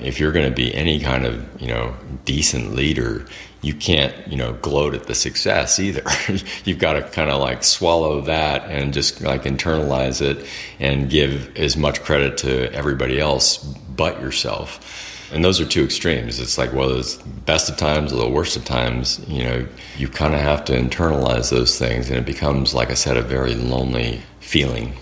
if 0.00 0.18
you're 0.18 0.32
going 0.32 0.48
to 0.48 0.54
be 0.54 0.74
any 0.74 1.00
kind 1.00 1.26
of, 1.26 1.60
you 1.60 1.68
know, 1.68 1.94
decent 2.24 2.74
leader, 2.74 3.26
you 3.62 3.74
can't, 3.74 4.14
you 4.26 4.36
know, 4.36 4.52
gloat 4.54 4.94
at 4.94 5.04
the 5.04 5.14
success 5.14 5.78
either. 5.78 6.02
You've 6.64 6.80
got 6.80 6.94
to 6.94 7.02
kind 7.02 7.30
of 7.30 7.40
like 7.40 7.62
swallow 7.62 8.20
that 8.22 8.68
and 8.68 8.92
just 8.92 9.20
like 9.20 9.44
internalize 9.44 10.20
it 10.20 10.46
and 10.80 11.08
give 11.08 11.56
as 11.56 11.76
much 11.76 12.02
credit 12.02 12.38
to 12.38 12.72
everybody 12.72 13.20
else 13.20 13.58
but 13.58 14.20
yourself. 14.20 15.11
And 15.32 15.44
those 15.44 15.60
are 15.60 15.64
two 15.64 15.82
extremes. 15.82 16.38
It's 16.38 16.58
like, 16.58 16.72
well, 16.72 16.90
it's 16.90 17.16
best 17.16 17.70
of 17.70 17.76
times 17.76 18.12
or 18.12 18.16
the 18.16 18.28
worst 18.28 18.56
of 18.56 18.64
times, 18.64 19.24
you 19.26 19.42
know, 19.42 19.66
you 19.96 20.08
kind 20.08 20.34
of 20.34 20.40
have 20.40 20.64
to 20.66 20.72
internalize 20.74 21.50
those 21.50 21.78
things 21.78 22.08
and 22.08 22.18
it 22.18 22.26
becomes, 22.26 22.74
like 22.74 22.90
I 22.90 22.94
said, 22.94 23.16
a 23.16 23.22
very 23.22 23.54
lonely 23.54 24.20
feeling. 24.40 24.92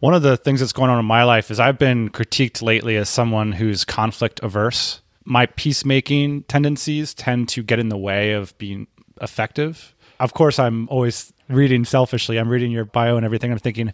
One 0.00 0.14
of 0.14 0.22
the 0.22 0.36
things 0.36 0.60
that's 0.60 0.72
going 0.72 0.90
on 0.90 0.98
in 0.98 1.04
my 1.04 1.24
life 1.24 1.50
is 1.50 1.60
I've 1.60 1.78
been 1.78 2.08
critiqued 2.08 2.62
lately 2.62 2.96
as 2.96 3.08
someone 3.08 3.52
who's 3.52 3.84
conflict 3.84 4.40
averse 4.42 5.00
my 5.24 5.46
peacemaking 5.46 6.42
tendencies 6.44 7.14
tend 7.14 7.48
to 7.50 7.62
get 7.62 7.78
in 7.78 7.88
the 7.88 7.96
way 7.96 8.32
of 8.32 8.56
being 8.58 8.86
effective. 9.20 9.94
Of 10.18 10.34
course, 10.34 10.58
I'm 10.58 10.88
always 10.88 11.32
reading 11.48 11.84
selfishly. 11.84 12.38
I'm 12.38 12.48
reading 12.48 12.70
your 12.70 12.84
bio 12.84 13.16
and 13.16 13.24
everything. 13.24 13.52
I'm 13.52 13.58
thinking, 13.58 13.92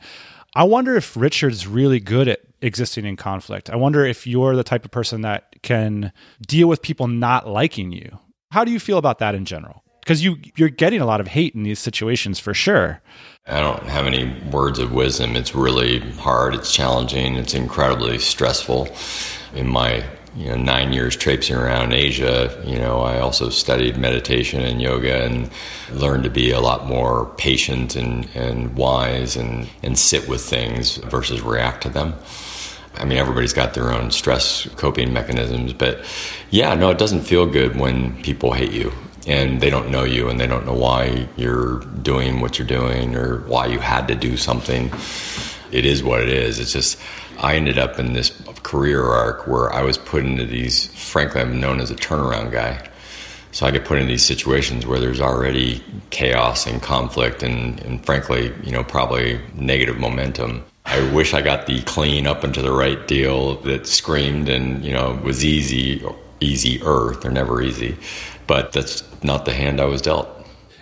I 0.57 0.65
wonder 0.65 0.97
if 0.97 1.15
Richard's 1.19 1.67
really 1.67 2.01
good 2.01 2.29
at 2.29 2.41
existing 2.63 3.05
in 3.05 3.17
conflict. 3.17 3.69
I 3.69 3.77
wonder 3.77 4.07
if 4.07 4.27
you're 4.27 4.57
the 4.57 4.65
type 4.65 4.87
of 4.87 4.91
person 4.91 5.21
that 5.21 5.55
can 5.61 6.15
deal 6.47 6.67
with 6.67 6.81
people 6.81 7.09
not 7.09 7.47
liking 7.47 7.93
you. 7.93 8.19
How 8.53 8.65
do 8.65 8.73
you 8.73 8.81
feel 8.81 8.97
about 8.97 9.19
that 9.19 9.35
in 9.35 9.45
general? 9.45 9.85
Because 10.01 10.25
you 10.25 10.39
you're 10.57 10.71
getting 10.71 11.03
a 11.03 11.05
lot 11.05 11.21
of 11.21 11.27
hate 11.27 11.55
in 11.55 11.63
these 11.63 11.79
situations 11.79 12.39
for 12.39 12.55
sure. 12.55 13.03
I 13.47 13.61
don't 13.61 13.83
have 13.83 14.07
any 14.07 14.33
words 14.51 14.79
of 14.79 14.93
wisdom. 14.93 15.37
It's 15.37 15.55
really 15.55 15.99
hard. 16.13 16.55
It's 16.55 16.73
challenging. 16.73 17.35
It's 17.35 17.53
incredibly 17.53 18.19
stressful. 18.19 18.89
In 19.55 19.69
my 19.69 20.07
you 20.37 20.51
know 20.51 20.57
nine 20.57 20.93
years 20.93 21.17
traipsing 21.17 21.57
around 21.57 21.95
Asia, 21.95 22.63
you 22.65 22.79
know, 22.79 23.01
I 23.01 23.21
also 23.21 23.49
studied 23.49 23.97
meditation 23.97 24.63
and 24.63 24.81
yoga 24.83 25.25
and 25.25 25.51
learned 25.91 26.25
to 26.25 26.31
be 26.31 26.51
a 26.51 26.61
lot 26.61 26.87
more 26.87 27.27
patient 27.39 27.97
and, 27.97 28.29
and 28.35 28.77
wise 28.77 29.37
and, 29.37 29.69
and 29.83 29.99
sit 29.99 30.29
with 30.29 30.43
things 30.43 30.97
versus 30.97 31.41
react 31.41 31.83
to 31.85 31.89
them. 31.89 32.15
I 32.97 33.05
mean, 33.05 33.19
everybody's 33.19 33.53
got 33.53 33.75
their 33.75 33.93
own 33.93 34.11
stress 34.11 34.69
coping 34.77 35.13
mechanisms, 35.13 35.73
but 35.73 36.05
yeah, 36.51 36.75
no, 36.75 36.91
it 36.91 36.99
doesn't 36.99 37.23
feel 37.23 37.47
good 37.47 37.77
when 37.77 38.23
people 38.23 38.53
hate 38.53 38.73
you 38.73 38.93
and 39.27 39.61
they 39.61 39.71
don't 39.71 39.91
know 39.91 40.05
you 40.05 40.29
and 40.29 40.39
they 40.39 40.47
don't 40.47 40.67
know 40.67 40.75
why 40.75 41.29
you're 41.37 41.81
doing 42.03 42.41
what 42.41 42.59
you're 42.59 42.69
doing 42.69 43.17
or 43.17 43.39
why 43.49 43.67
you 43.67 43.79
had 43.79 44.07
to 44.09 44.15
do 44.15 44.37
something. 44.37 44.93
It 45.73 45.85
is 45.85 46.03
what 46.03 46.23
it 46.23 46.29
is. 46.29 46.61
It's 46.61 46.73
just, 46.73 46.99
I 47.39 47.57
ended 47.57 47.79
up 47.79 47.99
in 47.99 48.13
this 48.13 48.31
career 48.63 49.05
arc 49.05 49.47
where 49.47 49.73
I 49.73 49.83
was 49.83 49.99
put 49.99 50.25
into 50.25 50.45
these, 50.45 50.87
frankly, 50.87 51.41
I'm 51.41 51.61
known 51.61 51.81
as 51.81 51.91
a 51.91 51.95
turnaround 51.95 52.53
guy. 52.53 52.89
So 53.53 53.65
I 53.67 53.71
get 53.71 53.85
put 53.85 53.99
in 53.99 54.07
these 54.07 54.25
situations 54.25 54.87
where 54.87 55.01
there's 55.01 55.21
already 55.21 55.83
chaos 56.11 56.67
and 56.67 56.83
conflict 56.83 57.43
and, 57.43 57.81
and 57.81 58.05
frankly, 58.05 58.53
you 58.63 58.71
know, 58.71 58.85
probably 58.85 59.41
negative 59.55 59.99
momentum. 59.99 60.65
I 60.85 61.01
wish 61.13 61.33
I 61.33 61.43
got 61.43 61.67
the 61.67 61.81
clean 61.83 62.27
up 62.27 62.45
into 62.45 62.61
the 62.61 62.73
right 62.73 63.09
deal 63.09 63.57
that 63.63 63.87
screamed 63.87 64.49
and, 64.49 64.85
you 64.85 64.93
know, 64.93 65.19
was 65.25 65.45
easy, 65.45 66.05
easy 66.41 66.81
earth. 66.83 67.23
They're 67.23 67.31
never 67.31 67.63
easy. 67.63 67.97
But 68.47 68.73
that's 68.73 69.03
not 69.23 69.47
the 69.47 69.53
hand 69.53 69.81
I 69.81 69.87
was 69.87 70.03
dealt. 70.03 70.29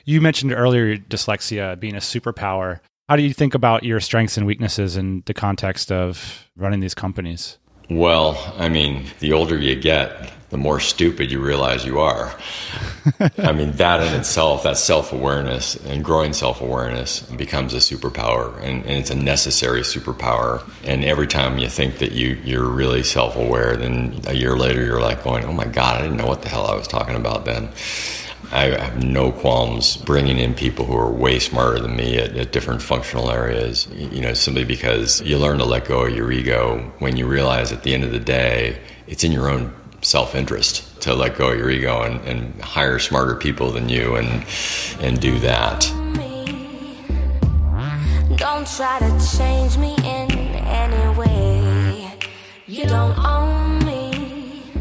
You 0.05 0.21
mentioned 0.21 0.53
earlier 0.53 0.97
dyslexia 0.97 1.79
being 1.79 1.95
a 1.95 2.01
superpower. 2.01 2.81
How 3.09 3.17
do 3.17 3.23
you 3.23 3.35
think 3.35 3.55
about 3.55 3.83
your 3.83 4.01
strengths 4.01 4.39
and 4.39 4.47
weaknesses 4.47 4.97
in 4.97 5.23
the 5.27 5.35
context 5.35 5.93
of 5.93 6.49
running 6.57 6.81
these 6.81 6.95
companies? 6.95 7.59
Well, 7.91 8.55
I 8.57 8.71
mean, 8.71 9.05
the 9.19 9.35
older 9.35 9.59
you 9.59 9.77
get, 9.77 10.33
the 10.49 10.57
more 10.57 10.81
stupid 10.81 11.31
you 11.31 11.39
realize 11.39 11.85
you 11.85 12.01
are. 12.01 12.35
I 13.37 13.53
mean, 13.53 13.73
that 13.73 14.01
in 14.01 14.19
itself, 14.19 14.63
that 14.63 14.79
self 14.79 15.13
awareness 15.13 15.77
and 15.85 16.03
growing 16.03 16.33
self 16.33 16.63
awareness 16.63 17.21
becomes 17.21 17.75
a 17.75 17.79
superpower, 17.79 18.57
and, 18.63 18.87
and, 18.87 18.93
it's 18.93 19.11
a 19.11 19.15
necessary 19.15 19.83
superpower. 19.83 20.67
And 20.83 21.05
every 21.05 21.27
time 21.27 21.59
you 21.59 21.69
think 21.69 21.99
that 21.99 22.13
you, 22.13 22.41
you're 22.43 22.65
really 22.65 23.03
self 23.03 23.37
aware, 23.37 23.77
then 23.77 24.19
a 24.27 24.35
year 24.35 24.57
later 24.57 24.83
you're 24.83 25.03
like 25.03 25.23
going, 25.23 25.45
oh 25.45 25.53
my 25.53 25.67
God, 25.67 25.97
I 25.97 26.03
didn't 26.03 26.17
know 26.17 26.27
what 26.27 26.41
the 26.41 26.49
hell 26.49 26.67
I 26.67 26.75
was 26.75 26.89
talking 26.89 27.17
about 27.17 27.45
then. 27.45 27.69
I 28.53 28.67
have 28.67 29.03
no 29.03 29.33
qualms 29.33 29.97
bringing 29.97 30.39
in 30.39 30.55
people 30.55 30.85
who 30.85 30.97
are 30.97 31.11
way 31.11 31.39
smarter 31.39 31.81
than 31.81 31.97
me 31.97 32.19
at, 32.19 32.37
at, 32.37 32.53
different 32.53 32.83
functional 32.83 33.31
areas, 33.31 33.89
you 33.95 34.21
know, 34.21 34.35
simply 34.35 34.65
because 34.65 35.21
you 35.23 35.39
learn 35.39 35.59
to 35.59 35.65
let 35.65 35.87
go 35.87 36.05
of 36.05 36.15
your 36.15 36.31
ego 36.31 36.93
when 36.99 37.17
you 37.17 37.27
realize 37.27 37.73
at 37.73 37.83
the 37.83 37.95
end 37.95 38.05
of 38.05 38.13
the 38.13 38.21
day, 38.21 38.79
it's 39.07 39.25
in 39.25 39.33
your 39.33 39.49
own 39.49 39.75
self 40.03 40.35
interest 40.35 41.01
to 41.03 41.15
let 41.15 41.37
go 41.37 41.51
of 41.51 41.59
your 41.59 41.71
ego 41.71 42.03
and, 42.03 42.21
and 42.27 42.61
hire 42.63 42.99
smarter 42.99 43.35
people 43.35 43.71
than 43.71 43.89
you 43.89 44.17
and, 44.17 44.45
and 45.01 45.21
do 45.21 45.39
that. 45.41 45.81
Don't 48.37 48.67
try 48.67 48.99
to 48.99 49.37
change 49.37 49.79
me 49.79 49.95
in 49.99 50.31
any 50.31 51.19
way. 51.19 52.19
You 52.67 52.87
don't 52.87 53.17
own. 53.19 53.74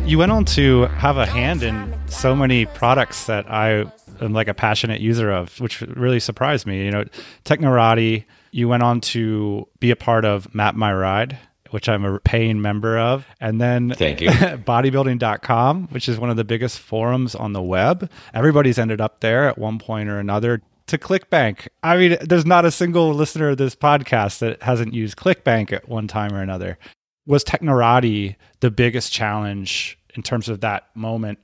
You 0.05 0.17
went 0.17 0.31
on 0.33 0.43
to 0.45 0.81
have 0.83 1.17
a 1.17 1.25
hand 1.25 1.63
in 1.63 1.97
so 2.07 2.35
many 2.35 2.65
products 2.65 3.25
that 3.25 3.49
I 3.49 3.85
am 4.21 4.33
like 4.33 4.47
a 4.49 4.53
passionate 4.53 4.99
user 4.99 5.31
of, 5.31 5.59
which 5.61 5.79
really 5.81 6.19
surprised 6.19 6.67
me. 6.67 6.85
You 6.85 6.91
know, 6.91 7.05
Technorati, 7.45 8.25
you 8.51 8.67
went 8.67 8.83
on 8.83 8.99
to 9.01 9.67
be 9.79 9.91
a 9.91 9.95
part 9.95 10.25
of 10.25 10.53
Map 10.53 10.75
My 10.75 10.93
Ride, 10.93 11.39
which 11.71 11.87
I'm 11.87 12.03
a 12.03 12.19
paying 12.19 12.61
member 12.61 12.99
of. 12.99 13.25
And 13.39 13.61
then 13.61 13.91
Thank 13.95 14.19
you. 14.21 14.29
bodybuilding.com, 14.29 15.87
which 15.87 16.09
is 16.09 16.19
one 16.19 16.29
of 16.29 16.35
the 16.35 16.43
biggest 16.43 16.79
forums 16.79 17.33
on 17.33 17.53
the 17.53 17.61
web. 17.61 18.11
Everybody's 18.33 18.77
ended 18.77 18.99
up 18.99 19.21
there 19.21 19.47
at 19.47 19.57
one 19.57 19.79
point 19.79 20.09
or 20.09 20.19
another. 20.19 20.61
To 20.87 20.97
ClickBank. 20.97 21.69
I 21.81 21.95
mean, 21.95 22.17
there's 22.21 22.45
not 22.45 22.65
a 22.65 22.71
single 22.71 23.13
listener 23.13 23.49
of 23.49 23.57
this 23.57 23.73
podcast 23.73 24.39
that 24.39 24.61
hasn't 24.63 24.93
used 24.93 25.15
ClickBank 25.15 25.71
at 25.71 25.87
one 25.87 26.09
time 26.09 26.33
or 26.33 26.41
another. 26.41 26.77
Was 27.25 27.43
Technorati 27.43 28.35
the 28.59 28.71
biggest 28.71 29.11
challenge 29.11 29.97
in 30.15 30.23
terms 30.23 30.49
of 30.49 30.61
that 30.61 30.95
moment? 30.95 31.39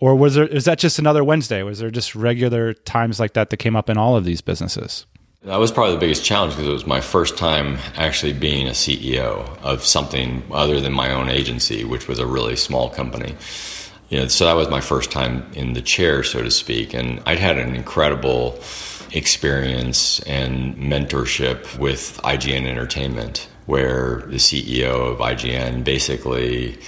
or 0.00 0.14
was 0.14 0.34
there 0.34 0.46
is 0.46 0.64
that 0.64 0.78
just 0.78 0.98
another 0.98 1.24
Wednesday? 1.24 1.62
Was 1.62 1.78
there 1.78 1.90
just 1.90 2.14
regular 2.14 2.74
times 2.74 3.18
like 3.18 3.32
that 3.34 3.50
that 3.50 3.56
came 3.56 3.76
up 3.76 3.88
in 3.88 3.96
all 3.96 4.16
of 4.16 4.24
these 4.24 4.40
businesses? 4.40 5.06
That 5.42 5.58
was 5.58 5.70
probably 5.70 5.94
the 5.94 6.00
biggest 6.00 6.24
challenge 6.24 6.54
because 6.54 6.66
it 6.66 6.72
was 6.72 6.86
my 6.86 7.00
first 7.00 7.38
time 7.38 7.78
actually 7.94 8.32
being 8.32 8.66
a 8.66 8.72
CEO 8.72 9.56
of 9.62 9.84
something 9.84 10.42
other 10.50 10.80
than 10.80 10.92
my 10.92 11.12
own 11.12 11.28
agency, 11.28 11.84
which 11.84 12.08
was 12.08 12.18
a 12.18 12.26
really 12.26 12.56
small 12.56 12.90
company. 12.90 13.36
You 14.08 14.20
know, 14.20 14.28
so 14.28 14.44
that 14.44 14.54
was 14.54 14.68
my 14.68 14.80
first 14.80 15.12
time 15.12 15.48
in 15.52 15.74
the 15.74 15.82
chair, 15.82 16.24
so 16.24 16.42
to 16.42 16.50
speak, 16.50 16.94
and 16.94 17.22
I'd 17.26 17.38
had 17.38 17.58
an 17.58 17.76
incredible 17.76 18.58
experience 19.12 20.20
and 20.20 20.76
mentorship 20.76 21.78
with 21.78 22.20
IGN 22.24 22.66
Entertainment, 22.66 23.48
where 23.66 24.22
the 24.26 24.36
CEO 24.36 25.12
of 25.12 25.18
IGN 25.18 25.84
basically 25.84 26.78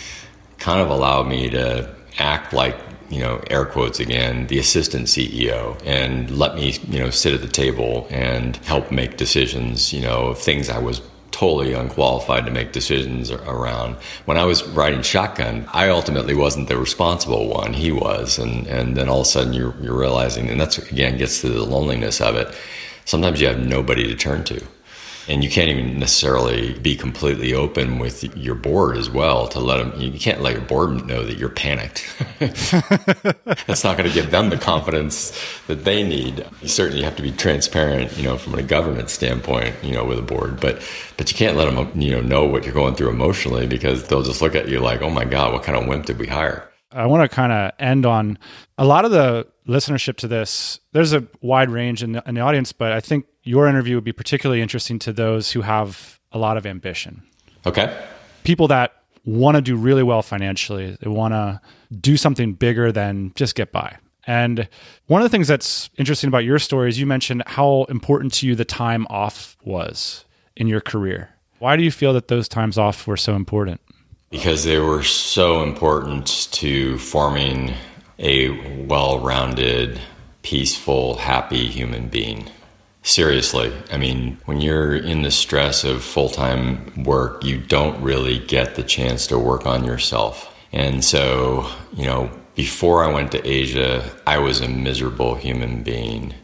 kind 0.58 0.80
of 0.80 0.90
allowed 0.90 1.28
me 1.28 1.50
to 1.50 1.94
act 2.18 2.52
like 2.52 2.76
you 3.10 3.20
know, 3.20 3.42
air 3.48 3.64
quotes 3.64 4.00
again, 4.00 4.46
the 4.48 4.58
assistant 4.58 5.06
CEO 5.06 5.80
and 5.84 6.30
let 6.30 6.54
me, 6.54 6.72
you 6.88 6.98
know, 6.98 7.10
sit 7.10 7.32
at 7.32 7.40
the 7.40 7.48
table 7.48 8.06
and 8.10 8.56
help 8.58 8.90
make 8.90 9.16
decisions, 9.16 9.92
you 9.92 10.00
know, 10.02 10.26
of 10.26 10.38
things 10.38 10.68
I 10.68 10.78
was 10.78 11.00
totally 11.30 11.72
unqualified 11.72 12.44
to 12.44 12.50
make 12.50 12.72
decisions 12.72 13.30
around. 13.30 13.94
When 14.24 14.36
I 14.36 14.44
was 14.44 14.66
riding 14.68 15.02
shotgun, 15.02 15.68
I 15.72 15.88
ultimately 15.88 16.34
wasn't 16.34 16.68
the 16.68 16.76
responsible 16.76 17.48
one. 17.48 17.72
He 17.72 17.92
was. 17.92 18.38
And, 18.38 18.66
and 18.66 18.96
then 18.96 19.08
all 19.08 19.20
of 19.20 19.26
a 19.26 19.30
sudden 19.30 19.52
you're, 19.52 19.74
you're 19.80 19.98
realizing, 19.98 20.50
and 20.50 20.60
that's 20.60 20.78
again 20.78 21.16
gets 21.16 21.40
to 21.42 21.48
the 21.48 21.64
loneliness 21.64 22.20
of 22.20 22.36
it. 22.36 22.54
Sometimes 23.04 23.40
you 23.40 23.46
have 23.46 23.64
nobody 23.64 24.06
to 24.06 24.14
turn 24.14 24.44
to 24.44 24.62
and 25.28 25.44
you 25.44 25.50
can't 25.50 25.68
even 25.68 25.98
necessarily 25.98 26.72
be 26.78 26.96
completely 26.96 27.52
open 27.52 27.98
with 27.98 28.24
your 28.36 28.54
board 28.54 28.96
as 28.96 29.10
well 29.10 29.46
to 29.48 29.60
let 29.60 29.76
them 29.76 30.00
you 30.00 30.18
can't 30.18 30.40
let 30.40 30.54
your 30.54 30.62
board 30.62 31.06
know 31.06 31.22
that 31.24 31.36
you're 31.36 31.48
panicked 31.48 32.08
that's 32.38 33.84
not 33.84 33.96
going 33.96 34.08
to 34.08 34.14
give 34.14 34.30
them 34.30 34.48
the 34.48 34.56
confidence 34.56 35.38
that 35.66 35.84
they 35.84 36.02
need 36.02 36.44
you 36.62 36.68
certainly 36.68 37.02
have 37.02 37.14
to 37.14 37.22
be 37.22 37.30
transparent 37.30 38.16
you 38.16 38.22
know 38.22 38.38
from 38.38 38.54
a 38.54 38.62
government 38.62 39.10
standpoint 39.10 39.74
you 39.82 39.92
know 39.92 40.04
with 40.04 40.18
a 40.18 40.22
board 40.22 40.58
but 40.60 40.82
but 41.16 41.30
you 41.30 41.36
can't 41.36 41.56
let 41.56 41.72
them 41.72 42.00
you 42.00 42.10
know 42.10 42.20
know 42.20 42.44
what 42.44 42.64
you're 42.64 42.74
going 42.74 42.94
through 42.94 43.10
emotionally 43.10 43.66
because 43.66 44.08
they'll 44.08 44.22
just 44.22 44.42
look 44.42 44.54
at 44.54 44.68
you 44.68 44.80
like 44.80 45.02
oh 45.02 45.10
my 45.10 45.24
god 45.24 45.52
what 45.52 45.62
kind 45.62 45.78
of 45.78 45.86
wimp 45.86 46.06
did 46.06 46.18
we 46.18 46.26
hire 46.26 46.68
I 46.90 47.04
want 47.04 47.28
to 47.30 47.34
kind 47.34 47.52
of 47.52 47.72
end 47.78 48.06
on 48.06 48.38
a 48.78 48.84
lot 48.84 49.04
of 49.04 49.10
the 49.10 49.46
listenership 49.68 50.16
to 50.16 50.28
this. 50.28 50.80
There's 50.92 51.12
a 51.12 51.26
wide 51.42 51.68
range 51.68 52.02
in 52.02 52.12
the, 52.12 52.22
in 52.26 52.34
the 52.34 52.40
audience, 52.40 52.72
but 52.72 52.92
I 52.92 53.00
think 53.00 53.26
your 53.48 53.66
interview 53.66 53.94
would 53.94 54.04
be 54.04 54.12
particularly 54.12 54.60
interesting 54.60 54.98
to 54.98 55.10
those 55.10 55.50
who 55.50 55.62
have 55.62 56.20
a 56.32 56.38
lot 56.38 56.58
of 56.58 56.66
ambition. 56.66 57.22
Okay. 57.64 57.98
People 58.44 58.68
that 58.68 58.92
want 59.24 59.54
to 59.54 59.62
do 59.62 59.74
really 59.74 60.02
well 60.02 60.20
financially, 60.20 60.98
they 61.00 61.08
want 61.08 61.32
to 61.32 61.58
do 61.98 62.18
something 62.18 62.52
bigger 62.52 62.92
than 62.92 63.32
just 63.36 63.54
get 63.54 63.72
by. 63.72 63.96
And 64.26 64.68
one 65.06 65.22
of 65.22 65.24
the 65.24 65.30
things 65.30 65.48
that's 65.48 65.88
interesting 65.96 66.28
about 66.28 66.44
your 66.44 66.58
story 66.58 66.90
is 66.90 67.00
you 67.00 67.06
mentioned 67.06 67.42
how 67.46 67.84
important 67.84 68.34
to 68.34 68.46
you 68.46 68.54
the 68.54 68.66
time 68.66 69.06
off 69.08 69.56
was 69.64 70.26
in 70.54 70.66
your 70.66 70.82
career. 70.82 71.30
Why 71.58 71.76
do 71.76 71.82
you 71.82 71.90
feel 71.90 72.12
that 72.12 72.28
those 72.28 72.48
times 72.48 72.76
off 72.76 73.06
were 73.06 73.16
so 73.16 73.34
important? 73.34 73.80
Because 74.28 74.64
they 74.64 74.78
were 74.78 75.02
so 75.02 75.62
important 75.62 76.48
to 76.52 76.98
forming 76.98 77.72
a 78.18 78.50
well 78.84 79.20
rounded, 79.20 79.98
peaceful, 80.42 81.16
happy 81.16 81.66
human 81.66 82.08
being. 82.08 82.50
Seriously, 83.08 83.72
I 83.90 83.96
mean, 83.96 84.36
when 84.44 84.60
you're 84.60 84.94
in 84.94 85.22
the 85.22 85.30
stress 85.30 85.82
of 85.82 86.04
full 86.04 86.28
time 86.28 87.04
work, 87.04 87.42
you 87.42 87.56
don't 87.56 88.02
really 88.02 88.38
get 88.38 88.74
the 88.74 88.82
chance 88.82 89.26
to 89.28 89.38
work 89.38 89.64
on 89.64 89.82
yourself. 89.82 90.54
And 90.74 91.02
so, 91.02 91.70
you 91.96 92.04
know, 92.04 92.30
before 92.54 93.02
I 93.02 93.10
went 93.10 93.32
to 93.32 93.48
Asia, 93.48 94.14
I 94.26 94.36
was 94.36 94.60
a 94.60 94.68
miserable 94.68 95.36
human 95.36 95.82
being. 95.82 96.34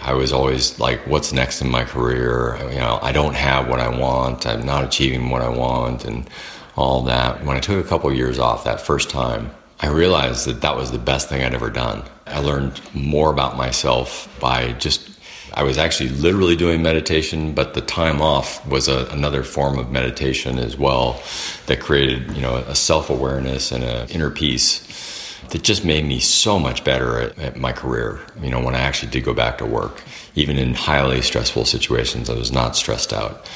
I 0.00 0.14
was 0.14 0.32
always 0.32 0.80
like, 0.80 1.06
what's 1.06 1.32
next 1.32 1.62
in 1.62 1.70
my 1.70 1.84
career? 1.84 2.58
You 2.72 2.80
know, 2.80 2.98
I 3.00 3.12
don't 3.12 3.36
have 3.36 3.68
what 3.68 3.78
I 3.78 3.96
want. 3.96 4.44
I'm 4.44 4.66
not 4.66 4.82
achieving 4.82 5.30
what 5.30 5.42
I 5.42 5.50
want 5.50 6.04
and 6.04 6.28
all 6.74 7.02
that. 7.02 7.44
When 7.44 7.56
I 7.56 7.60
took 7.60 7.82
a 7.82 7.88
couple 7.88 8.10
of 8.10 8.16
years 8.16 8.40
off 8.40 8.64
that 8.64 8.80
first 8.80 9.08
time, 9.08 9.52
I 9.78 9.86
realized 9.86 10.46
that 10.46 10.62
that 10.62 10.74
was 10.74 10.90
the 10.90 10.98
best 10.98 11.28
thing 11.28 11.44
I'd 11.44 11.54
ever 11.54 11.70
done. 11.70 12.02
I 12.26 12.40
learned 12.40 12.80
more 12.92 13.30
about 13.30 13.56
myself 13.56 14.28
by 14.40 14.72
just 14.72 15.11
I 15.54 15.62
was 15.62 15.78
actually 15.78 16.10
literally 16.10 16.56
doing 16.56 16.82
meditation, 16.82 17.52
but 17.52 17.74
the 17.74 17.80
time 17.80 18.22
off 18.22 18.66
was 18.66 18.88
a, 18.88 19.06
another 19.06 19.42
form 19.42 19.78
of 19.78 19.90
meditation 19.90 20.58
as 20.58 20.76
well 20.76 21.22
that 21.66 21.80
created, 21.80 22.34
you 22.34 22.42
know, 22.42 22.56
a 22.56 22.74
self 22.74 23.10
awareness 23.10 23.72
and 23.72 23.84
an 23.84 24.08
inner 24.10 24.30
peace 24.30 24.88
that 25.50 25.62
just 25.62 25.84
made 25.84 26.04
me 26.04 26.18
so 26.18 26.58
much 26.58 26.82
better 26.84 27.18
at, 27.18 27.38
at, 27.38 27.56
my 27.56 27.72
career. 27.72 28.20
You 28.40 28.50
know, 28.50 28.60
when 28.60 28.74
I 28.74 28.80
actually 28.80 29.10
did 29.10 29.24
go 29.24 29.34
back 29.34 29.58
to 29.58 29.66
work, 29.66 30.02
even 30.34 30.58
in 30.58 30.74
highly 30.74 31.20
stressful 31.20 31.66
situations, 31.66 32.30
I 32.30 32.34
was 32.34 32.50
not 32.50 32.74
stressed 32.74 33.12
out. 33.12 33.48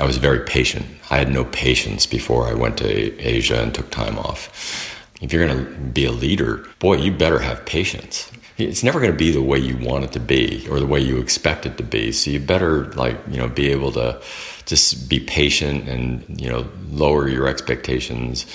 I 0.00 0.04
was 0.04 0.16
very 0.16 0.40
patient. 0.40 0.86
I 1.10 1.18
had 1.18 1.30
no 1.30 1.44
patience 1.44 2.06
before 2.06 2.48
I 2.48 2.54
went 2.54 2.78
to 2.78 2.88
Asia 3.20 3.62
and 3.62 3.72
took 3.72 3.90
time 3.90 4.18
off. 4.18 4.90
If 5.20 5.32
you're 5.32 5.46
going 5.46 5.64
to 5.64 5.70
be 5.80 6.04
a 6.04 6.12
leader, 6.12 6.66
boy, 6.80 6.96
you 6.96 7.12
better 7.12 7.38
have 7.38 7.64
patience 7.64 8.30
it's 8.56 8.84
never 8.84 9.00
going 9.00 9.12
to 9.12 9.18
be 9.18 9.32
the 9.32 9.42
way 9.42 9.58
you 9.58 9.76
want 9.76 10.04
it 10.04 10.12
to 10.12 10.20
be 10.20 10.66
or 10.68 10.78
the 10.78 10.86
way 10.86 11.00
you 11.00 11.18
expect 11.18 11.66
it 11.66 11.76
to 11.76 11.82
be. 11.82 12.12
So 12.12 12.30
you 12.30 12.38
better 12.38 12.86
like, 12.92 13.18
you 13.28 13.38
know, 13.38 13.48
be 13.48 13.70
able 13.70 13.90
to 13.92 14.20
just 14.64 15.08
be 15.08 15.20
patient 15.20 15.88
and, 15.88 16.40
you 16.40 16.48
know, 16.48 16.66
lower 16.90 17.28
your 17.28 17.48
expectations 17.48 18.46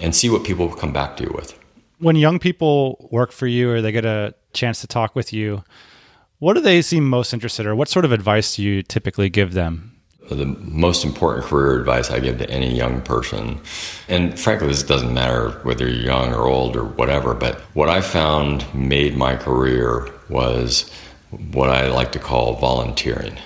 and 0.00 0.14
see 0.14 0.30
what 0.30 0.44
people 0.44 0.68
come 0.68 0.92
back 0.92 1.16
to 1.16 1.24
you 1.24 1.32
with. 1.34 1.58
When 1.98 2.14
young 2.14 2.38
people 2.38 3.08
work 3.10 3.32
for 3.32 3.48
you 3.48 3.70
or 3.70 3.82
they 3.82 3.90
get 3.90 4.04
a 4.04 4.34
chance 4.52 4.80
to 4.82 4.86
talk 4.86 5.16
with 5.16 5.32
you, 5.32 5.64
what 6.38 6.54
do 6.54 6.60
they 6.60 6.80
seem 6.80 7.08
most 7.08 7.32
interested 7.32 7.66
or 7.66 7.74
what 7.74 7.88
sort 7.88 8.04
of 8.04 8.12
advice 8.12 8.56
do 8.56 8.62
you 8.62 8.82
typically 8.82 9.28
give 9.28 9.54
them? 9.54 9.97
The 10.34 10.46
most 10.46 11.04
important 11.04 11.46
career 11.46 11.78
advice 11.78 12.10
I 12.10 12.20
give 12.20 12.38
to 12.38 12.50
any 12.50 12.74
young 12.74 13.00
person. 13.00 13.60
And 14.08 14.38
frankly, 14.38 14.68
this 14.68 14.82
doesn't 14.82 15.12
matter 15.12 15.50
whether 15.62 15.88
you're 15.88 16.04
young 16.04 16.34
or 16.34 16.46
old 16.46 16.76
or 16.76 16.84
whatever, 16.84 17.34
but 17.34 17.60
what 17.74 17.88
I 17.88 18.00
found 18.00 18.64
made 18.74 19.16
my 19.16 19.36
career 19.36 20.12
was 20.28 20.90
what 21.52 21.70
I 21.70 21.88
like 21.88 22.12
to 22.12 22.18
call 22.18 22.54
volunteering. 22.54 23.36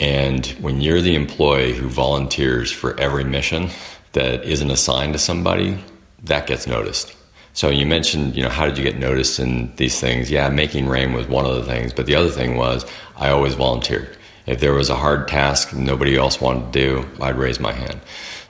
And 0.00 0.46
when 0.60 0.80
you're 0.80 1.00
the 1.00 1.14
employee 1.14 1.74
who 1.74 1.88
volunteers 1.88 2.70
for 2.70 2.98
every 3.00 3.24
mission 3.24 3.70
that 4.12 4.44
isn't 4.44 4.70
assigned 4.70 5.12
to 5.14 5.18
somebody, 5.18 5.78
that 6.24 6.46
gets 6.46 6.66
noticed. 6.66 7.14
So 7.52 7.70
you 7.70 7.86
mentioned, 7.86 8.36
you 8.36 8.42
know, 8.42 8.48
how 8.48 8.66
did 8.66 8.78
you 8.78 8.84
get 8.84 8.98
noticed 8.98 9.40
in 9.40 9.74
these 9.76 9.98
things? 9.98 10.30
Yeah, 10.30 10.48
making 10.48 10.86
rain 10.86 11.12
was 11.12 11.26
one 11.26 11.44
of 11.44 11.56
the 11.56 11.64
things, 11.64 11.92
but 11.92 12.06
the 12.06 12.14
other 12.14 12.30
thing 12.30 12.56
was 12.56 12.86
I 13.16 13.30
always 13.30 13.54
volunteered. 13.54 14.16
If 14.48 14.60
there 14.60 14.72
was 14.72 14.88
a 14.88 14.96
hard 14.96 15.28
task 15.28 15.74
nobody 15.74 16.16
else 16.16 16.40
wanted 16.40 16.72
to 16.72 16.80
do, 16.80 17.08
I'd 17.20 17.36
raise 17.36 17.60
my 17.60 17.72
hand. 17.72 18.00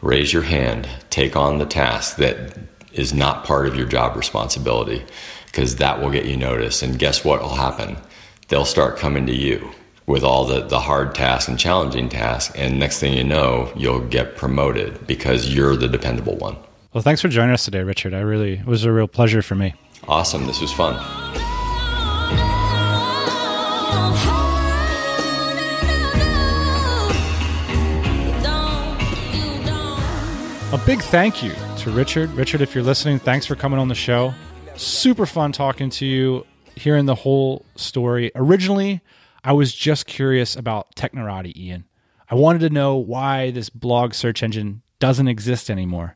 Raise 0.00 0.32
your 0.32 0.42
hand, 0.42 0.88
take 1.10 1.34
on 1.34 1.58
the 1.58 1.66
task 1.66 2.18
that 2.18 2.56
is 2.92 3.12
not 3.12 3.44
part 3.44 3.66
of 3.66 3.74
your 3.74 3.88
job 3.88 4.16
responsibility, 4.16 5.04
because 5.46 5.74
that 5.76 6.00
will 6.00 6.10
get 6.10 6.24
you 6.24 6.36
noticed. 6.36 6.84
And 6.84 7.00
guess 7.00 7.24
what 7.24 7.42
will 7.42 7.48
happen? 7.48 7.96
They'll 8.46 8.64
start 8.64 8.96
coming 8.96 9.26
to 9.26 9.34
you 9.34 9.72
with 10.06 10.22
all 10.22 10.44
the, 10.44 10.60
the 10.60 10.78
hard 10.78 11.16
tasks 11.16 11.48
and 11.48 11.58
challenging 11.58 12.08
tasks. 12.08 12.54
And 12.54 12.78
next 12.78 13.00
thing 13.00 13.14
you 13.14 13.24
know, 13.24 13.72
you'll 13.74 14.06
get 14.06 14.36
promoted 14.36 15.04
because 15.04 15.52
you're 15.52 15.74
the 15.74 15.88
dependable 15.88 16.36
one. 16.36 16.56
Well, 16.92 17.02
thanks 17.02 17.20
for 17.20 17.28
joining 17.28 17.54
us 17.54 17.64
today, 17.64 17.82
Richard. 17.82 18.14
I 18.14 18.20
really, 18.20 18.54
it 18.54 18.66
was 18.66 18.84
a 18.84 18.92
real 18.92 19.08
pleasure 19.08 19.42
for 19.42 19.56
me. 19.56 19.74
Awesome. 20.06 20.46
This 20.46 20.60
was 20.60 20.72
fun. 20.72 20.94
Big 30.88 31.02
thank 31.02 31.42
you 31.42 31.52
to 31.76 31.90
Richard. 31.90 32.30
Richard, 32.30 32.62
if 32.62 32.74
you're 32.74 32.82
listening, 32.82 33.18
thanks 33.18 33.44
for 33.44 33.54
coming 33.54 33.78
on 33.78 33.88
the 33.88 33.94
show. 33.94 34.32
Super 34.74 35.26
fun 35.26 35.52
talking 35.52 35.90
to 35.90 36.06
you, 36.06 36.46
hearing 36.76 37.04
the 37.04 37.14
whole 37.14 37.66
story. 37.76 38.32
Originally, 38.34 39.02
I 39.44 39.52
was 39.52 39.74
just 39.74 40.06
curious 40.06 40.56
about 40.56 40.96
Technorati, 40.96 41.54
Ian. 41.54 41.84
I 42.30 42.36
wanted 42.36 42.60
to 42.60 42.70
know 42.70 42.96
why 42.96 43.50
this 43.50 43.68
blog 43.68 44.14
search 44.14 44.42
engine 44.42 44.80
doesn't 44.98 45.28
exist 45.28 45.68
anymore. 45.68 46.14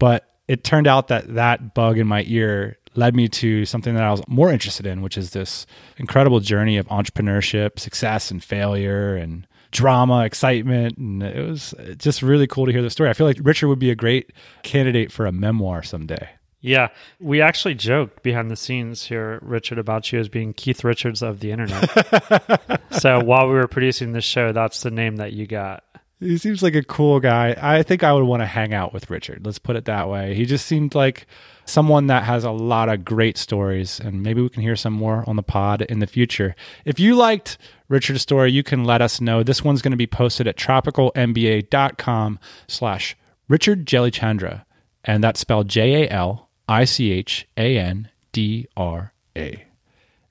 But 0.00 0.28
it 0.48 0.64
turned 0.64 0.88
out 0.88 1.06
that 1.06 1.36
that 1.36 1.72
bug 1.72 1.96
in 1.96 2.08
my 2.08 2.24
ear 2.26 2.76
led 2.96 3.14
me 3.14 3.28
to 3.28 3.64
something 3.66 3.94
that 3.94 4.02
I 4.02 4.10
was 4.10 4.26
more 4.26 4.50
interested 4.50 4.84
in, 4.84 5.00
which 5.00 5.16
is 5.16 5.30
this 5.30 5.64
incredible 5.96 6.40
journey 6.40 6.76
of 6.76 6.88
entrepreneurship, 6.88 7.78
success, 7.78 8.32
and 8.32 8.42
failure, 8.42 9.14
and 9.14 9.46
drama, 9.70 10.24
excitement, 10.24 10.98
and 10.98 11.22
it 11.22 11.46
was 11.46 11.74
just 11.96 12.22
really 12.22 12.46
cool 12.46 12.66
to 12.66 12.72
hear 12.72 12.82
the 12.82 12.90
story. 12.90 13.10
I 13.10 13.12
feel 13.12 13.26
like 13.26 13.38
Richard 13.42 13.68
would 13.68 13.78
be 13.78 13.90
a 13.90 13.96
great 13.96 14.32
candidate 14.62 15.12
for 15.12 15.26
a 15.26 15.32
memoir 15.32 15.82
someday. 15.82 16.30
Yeah, 16.60 16.88
we 17.20 17.40
actually 17.40 17.74
joked 17.74 18.22
behind 18.22 18.50
the 18.50 18.56
scenes 18.56 19.04
here, 19.04 19.38
Richard, 19.42 19.78
about 19.78 20.10
you 20.10 20.18
as 20.18 20.28
being 20.28 20.52
Keith 20.52 20.82
Richards 20.82 21.22
of 21.22 21.38
the 21.38 21.52
internet. 21.52 22.80
so 22.90 23.22
while 23.22 23.46
we 23.46 23.54
were 23.54 23.68
producing 23.68 24.12
this 24.12 24.24
show, 24.24 24.52
that's 24.52 24.82
the 24.82 24.90
name 24.90 25.16
that 25.16 25.32
you 25.32 25.46
got. 25.46 25.84
He 26.18 26.36
seems 26.36 26.64
like 26.64 26.74
a 26.74 26.82
cool 26.82 27.20
guy. 27.20 27.56
I 27.60 27.84
think 27.84 28.02
I 28.02 28.12
would 28.12 28.24
want 28.24 28.42
to 28.42 28.46
hang 28.46 28.74
out 28.74 28.92
with 28.92 29.08
Richard. 29.08 29.46
Let's 29.46 29.60
put 29.60 29.76
it 29.76 29.84
that 29.84 30.08
way. 30.08 30.34
He 30.34 30.46
just 30.46 30.66
seemed 30.66 30.96
like 30.96 31.28
someone 31.68 32.06
that 32.08 32.24
has 32.24 32.44
a 32.44 32.50
lot 32.50 32.88
of 32.88 33.04
great 33.04 33.38
stories, 33.38 34.00
and 34.00 34.22
maybe 34.22 34.42
we 34.42 34.48
can 34.48 34.62
hear 34.62 34.76
some 34.76 34.92
more 34.92 35.24
on 35.26 35.36
the 35.36 35.42
pod 35.42 35.82
in 35.82 35.98
the 35.98 36.06
future. 36.06 36.54
If 36.84 36.98
you 36.98 37.14
liked 37.14 37.58
Richard's 37.88 38.22
story, 38.22 38.52
you 38.52 38.62
can 38.62 38.84
let 38.84 39.02
us 39.02 39.20
know. 39.20 39.42
This 39.42 39.62
one's 39.62 39.82
going 39.82 39.92
to 39.92 39.96
be 39.96 40.06
posted 40.06 40.46
at 40.46 40.56
tropicalmba.com 40.56 42.38
slash 42.66 43.16
Richard 43.48 43.86
Jalichandra. 43.86 44.64
And 45.04 45.24
that's 45.24 45.40
spelled 45.40 45.68
J 45.68 46.04
A 46.04 46.10
L 46.10 46.50
I 46.68 46.84
C 46.84 47.12
H 47.12 47.48
A 47.56 47.78
N 47.78 48.10
D 48.32 48.66
R 48.76 49.12
A. 49.36 49.64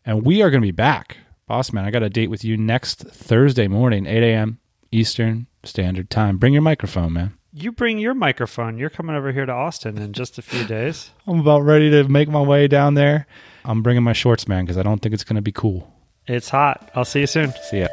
And 0.05 0.25
we 0.25 0.41
are 0.41 0.49
going 0.49 0.61
to 0.61 0.67
be 0.67 0.71
back. 0.71 1.17
Boss 1.47 1.71
man, 1.71 1.85
I 1.85 1.91
got 1.91 2.03
a 2.03 2.09
date 2.09 2.29
with 2.29 2.43
you 2.43 2.57
next 2.57 2.99
Thursday 2.99 3.67
morning, 3.67 4.05
8 4.05 4.21
a.m. 4.23 4.59
Eastern 4.91 5.47
Standard 5.63 6.09
Time. 6.09 6.37
Bring 6.37 6.53
your 6.53 6.61
microphone, 6.61 7.13
man. 7.13 7.37
You 7.59 7.71
bring 7.71 7.97
your 7.97 8.13
microphone. 8.13 8.77
You're 8.77 8.91
coming 8.91 9.15
over 9.15 9.31
here 9.31 9.47
to 9.47 9.51
Austin 9.51 9.97
in 9.97 10.13
just 10.13 10.37
a 10.37 10.43
few 10.43 10.63
days. 10.63 11.09
I'm 11.25 11.39
about 11.39 11.61
ready 11.61 11.89
to 11.89 12.07
make 12.07 12.29
my 12.29 12.39
way 12.39 12.67
down 12.67 12.93
there. 12.93 13.25
I'm 13.65 13.81
bringing 13.81 14.03
my 14.03 14.13
shorts, 14.13 14.47
man, 14.47 14.63
because 14.63 14.77
I 14.77 14.83
don't 14.83 15.01
think 15.01 15.15
it's 15.15 15.23
going 15.23 15.37
to 15.37 15.41
be 15.41 15.51
cool. 15.51 15.91
It's 16.27 16.49
hot. 16.49 16.91
I'll 16.93 17.03
see 17.03 17.21
you 17.21 17.25
soon. 17.25 17.51
See 17.63 17.79
ya. 17.79 17.87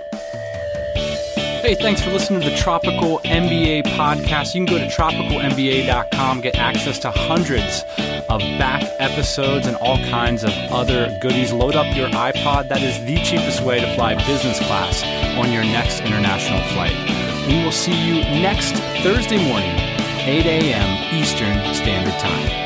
Hey, 1.63 1.77
thanks 1.81 2.03
for 2.03 2.11
listening 2.11 2.43
to 2.43 2.51
the 2.51 2.57
Tropical 2.59 3.21
MBA 3.21 3.85
podcast. 3.97 4.55
You 4.55 4.67
can 4.67 4.77
go 4.77 4.79
to 4.79 4.87
tropicalmba.com, 4.95 6.43
get 6.43 6.57
access 6.57 6.99
to 6.99 7.11
hundreds 7.11 7.85
of 8.29 8.41
back 8.59 8.83
episodes 8.99 9.67
and 9.67 9.77
all 9.77 9.97
kinds 10.11 10.45
of 10.45 10.51
other 10.71 11.19
goodies. 11.23 11.55
Load 11.55 11.75
up 11.75 11.97
your 11.97 12.09
iPod. 12.09 12.69
That 12.69 12.83
is 12.83 12.99
the 13.07 13.17
cheapest 13.25 13.63
way 13.63 13.81
to 13.81 13.95
fly 13.95 14.15
business 14.27 14.59
class 14.59 15.03
on 15.39 15.51
your 15.51 15.65
next 15.65 16.01
international 16.03 16.61
flight. 16.75 17.14
We 17.47 17.63
will 17.63 17.73
see 17.73 17.93
you 17.93 18.15
next 18.41 18.73
Thursday 19.03 19.37
morning, 19.37 19.77
8 20.27 20.47
a.m. 20.47 21.15
Eastern 21.15 21.75
Standard 21.75 22.19
Time. 22.19 22.64